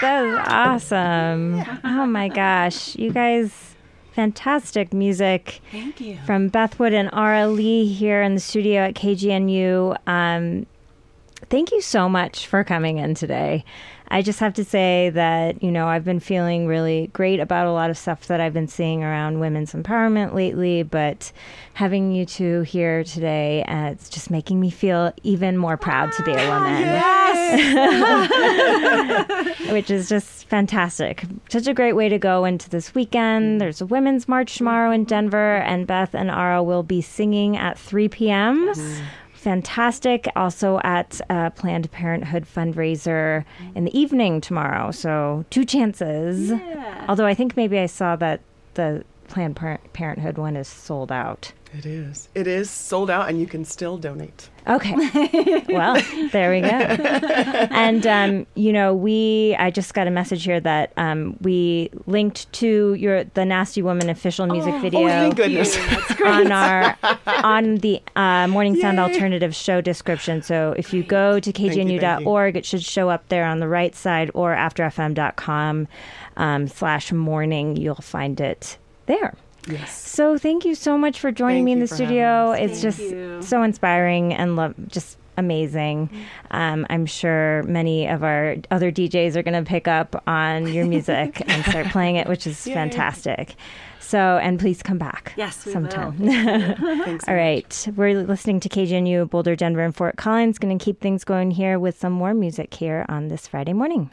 That 0.00 0.22
was 0.22 0.38
awesome. 0.48 1.62
Oh 1.84 2.06
my 2.06 2.28
gosh. 2.28 2.96
You 2.96 3.10
guys 3.10 3.74
fantastic 4.14 4.92
music 4.94 5.60
Thank 5.72 6.00
you. 6.00 6.18
from 6.24 6.48
Beth 6.48 6.78
Wood 6.78 6.94
and 6.94 7.10
Ara 7.12 7.48
Lee 7.48 7.86
here 7.86 8.22
in 8.22 8.34
the 8.34 8.40
studio 8.40 8.82
at 8.82 8.94
KGNU. 8.94 9.96
Um, 10.06 10.66
thank 11.50 11.72
you 11.72 11.80
so 11.80 12.08
much 12.08 12.46
for 12.46 12.62
coming 12.62 12.98
in 12.98 13.14
today. 13.14 13.64
I 14.14 14.22
just 14.22 14.38
have 14.38 14.54
to 14.54 14.64
say 14.64 15.10
that, 15.10 15.60
you 15.60 15.72
know, 15.72 15.88
I've 15.88 16.04
been 16.04 16.20
feeling 16.20 16.68
really 16.68 17.10
great 17.12 17.40
about 17.40 17.66
a 17.66 17.72
lot 17.72 17.90
of 17.90 17.98
stuff 17.98 18.28
that 18.28 18.40
I've 18.40 18.52
been 18.52 18.68
seeing 18.68 19.02
around 19.02 19.40
women's 19.40 19.72
empowerment 19.72 20.34
lately, 20.34 20.84
but 20.84 21.32
having 21.72 22.12
you 22.12 22.24
two 22.24 22.60
here 22.60 23.02
today, 23.02 23.64
uh, 23.64 23.90
it's 23.90 24.08
just 24.08 24.30
making 24.30 24.60
me 24.60 24.70
feel 24.70 25.12
even 25.24 25.56
more 25.56 25.76
proud 25.76 26.12
to 26.12 26.22
be 26.22 26.30
a 26.30 26.48
woman. 26.48 26.84
Yes! 27.44 28.30
Which 29.72 29.90
is 29.90 30.08
just 30.08 30.46
fantastic. 30.46 31.24
Such 31.48 31.66
a 31.66 31.74
great 31.74 31.94
way 31.94 32.08
to 32.08 32.18
go 32.18 32.44
into 32.44 32.70
this 32.70 32.94
weekend. 32.94 33.60
There's 33.60 33.80
a 33.80 33.86
women's 33.86 34.28
march 34.28 34.56
tomorrow 34.56 34.92
in 34.92 35.04
Denver, 35.04 35.56
and 35.56 35.84
Beth 35.86 36.14
and 36.14 36.30
Ara 36.30 36.62
will 36.62 36.84
be 36.84 37.02
singing 37.02 37.56
at 37.56 37.78
3 37.78 38.08
p.m 38.08 38.72
fantastic. 39.44 40.26
Also 40.34 40.80
at 40.82 41.20
a 41.28 41.50
Planned 41.50 41.90
Parenthood 41.92 42.46
fundraiser 42.46 43.44
in 43.74 43.84
the 43.84 43.96
evening 43.96 44.40
tomorrow. 44.40 44.90
So 44.90 45.44
two 45.50 45.66
chances. 45.66 46.48
Yeah. 46.48 47.04
Although 47.08 47.26
I 47.26 47.34
think 47.34 47.54
maybe 47.56 47.78
I 47.78 47.86
saw 47.86 48.16
that 48.16 48.40
the 48.72 49.04
Planned 49.28 49.56
Par- 49.56 49.80
Parenthood 49.92 50.38
one 50.38 50.56
is 50.56 50.68
sold 50.68 51.10
out. 51.12 51.52
It 51.76 51.86
is. 51.86 52.28
It 52.36 52.46
is 52.46 52.70
sold 52.70 53.10
out, 53.10 53.28
and 53.28 53.40
you 53.40 53.46
can 53.48 53.64
still 53.64 53.98
donate. 53.98 54.48
Okay. 54.68 54.94
well, 55.68 56.00
there 56.30 56.50
we 56.52 56.60
go. 56.60 56.68
And 57.74 58.06
um, 58.06 58.46
you 58.54 58.72
know, 58.72 58.94
we 58.94 59.56
I 59.58 59.70
just 59.70 59.92
got 59.92 60.06
a 60.06 60.10
message 60.10 60.44
here 60.44 60.60
that 60.60 60.92
um, 60.96 61.36
we 61.40 61.90
linked 62.06 62.50
to 62.54 62.94
your 62.94 63.24
the 63.24 63.44
Nasty 63.44 63.82
Woman 63.82 64.08
official 64.08 64.46
music 64.46 64.74
video 64.80 65.02
Oh, 65.02 65.08
thank 65.08 65.36
goodness. 65.36 65.76
on 66.24 66.52
our 66.52 66.96
on 67.26 67.76
the 67.76 68.00
uh, 68.14 68.46
Morning 68.46 68.76
Sound 68.76 68.98
Yay. 68.98 69.02
Alternative 69.02 69.54
show 69.54 69.80
description. 69.80 70.42
So 70.42 70.74
if 70.76 70.92
you 70.92 71.02
go 71.02 71.40
to 71.40 71.48
you, 71.50 71.52
thank 71.52 71.90
you. 71.90 71.98
kgnu.org, 71.98 72.56
it 72.56 72.64
should 72.64 72.84
show 72.84 73.10
up 73.10 73.28
there 73.28 73.44
on 73.44 73.58
the 73.58 73.68
right 73.68 73.94
side, 73.96 74.30
or 74.34 74.54
afterfm.com 74.54 75.88
um, 76.36 76.68
slash 76.68 77.12
morning. 77.12 77.76
You'll 77.76 77.96
find 77.96 78.40
it 78.40 78.78
there. 79.06 79.34
Yes. 79.68 79.98
So 79.98 80.36
thank 80.36 80.64
you 80.64 80.74
so 80.74 80.98
much 80.98 81.18
for 81.20 81.32
joining 81.32 81.58
Thank 81.58 81.64
me 81.64 81.72
in 81.72 81.80
the 81.80 81.86
studio. 81.86 82.52
It's 82.52 82.80
Thank 82.80 82.82
just 82.82 82.98
you. 83.00 83.40
so 83.42 83.62
inspiring 83.62 84.34
and 84.34 84.56
love, 84.56 84.74
just 84.88 85.16
amazing. 85.38 86.10
Um, 86.50 86.86
I'm 86.90 87.06
sure 87.06 87.62
many 87.64 88.06
of 88.06 88.22
our 88.22 88.56
other 88.70 88.92
DJs 88.92 89.36
are 89.36 89.42
going 89.42 89.64
to 89.64 89.68
pick 89.68 89.88
up 89.88 90.22
on 90.26 90.72
your 90.72 90.84
music 90.86 91.42
and 91.48 91.64
start 91.64 91.86
playing 91.88 92.16
it, 92.16 92.28
which 92.28 92.46
is 92.46 92.66
Yay. 92.66 92.74
fantastic. 92.74 93.54
So, 94.00 94.38
and 94.42 94.60
please 94.60 94.82
come 94.82 94.98
back. 94.98 95.32
Yes, 95.36 95.64
we 95.64 95.70
will. 95.70 95.90
sometime. 95.90 96.18
Thanks. 97.04 97.24
so 97.24 97.32
All 97.32 97.54
much. 97.54 97.88
We're 97.96 98.14
listening 98.22 98.60
to 98.60 98.68
KGNU, 98.68 99.30
Boulder, 99.30 99.56
Denver, 99.56 99.80
and 99.82 99.96
Fort 99.96 100.16
Collins. 100.16 100.58
Going 100.58 100.78
to 100.78 100.84
keep 100.84 101.00
things 101.00 101.24
going 101.24 101.50
here 101.52 101.78
with 101.78 101.98
some 101.98 102.12
more 102.12 102.34
music 102.34 102.74
here 102.74 103.06
on 103.08 103.28
this 103.28 103.46
Friday 103.48 103.72
morning. 103.72 104.10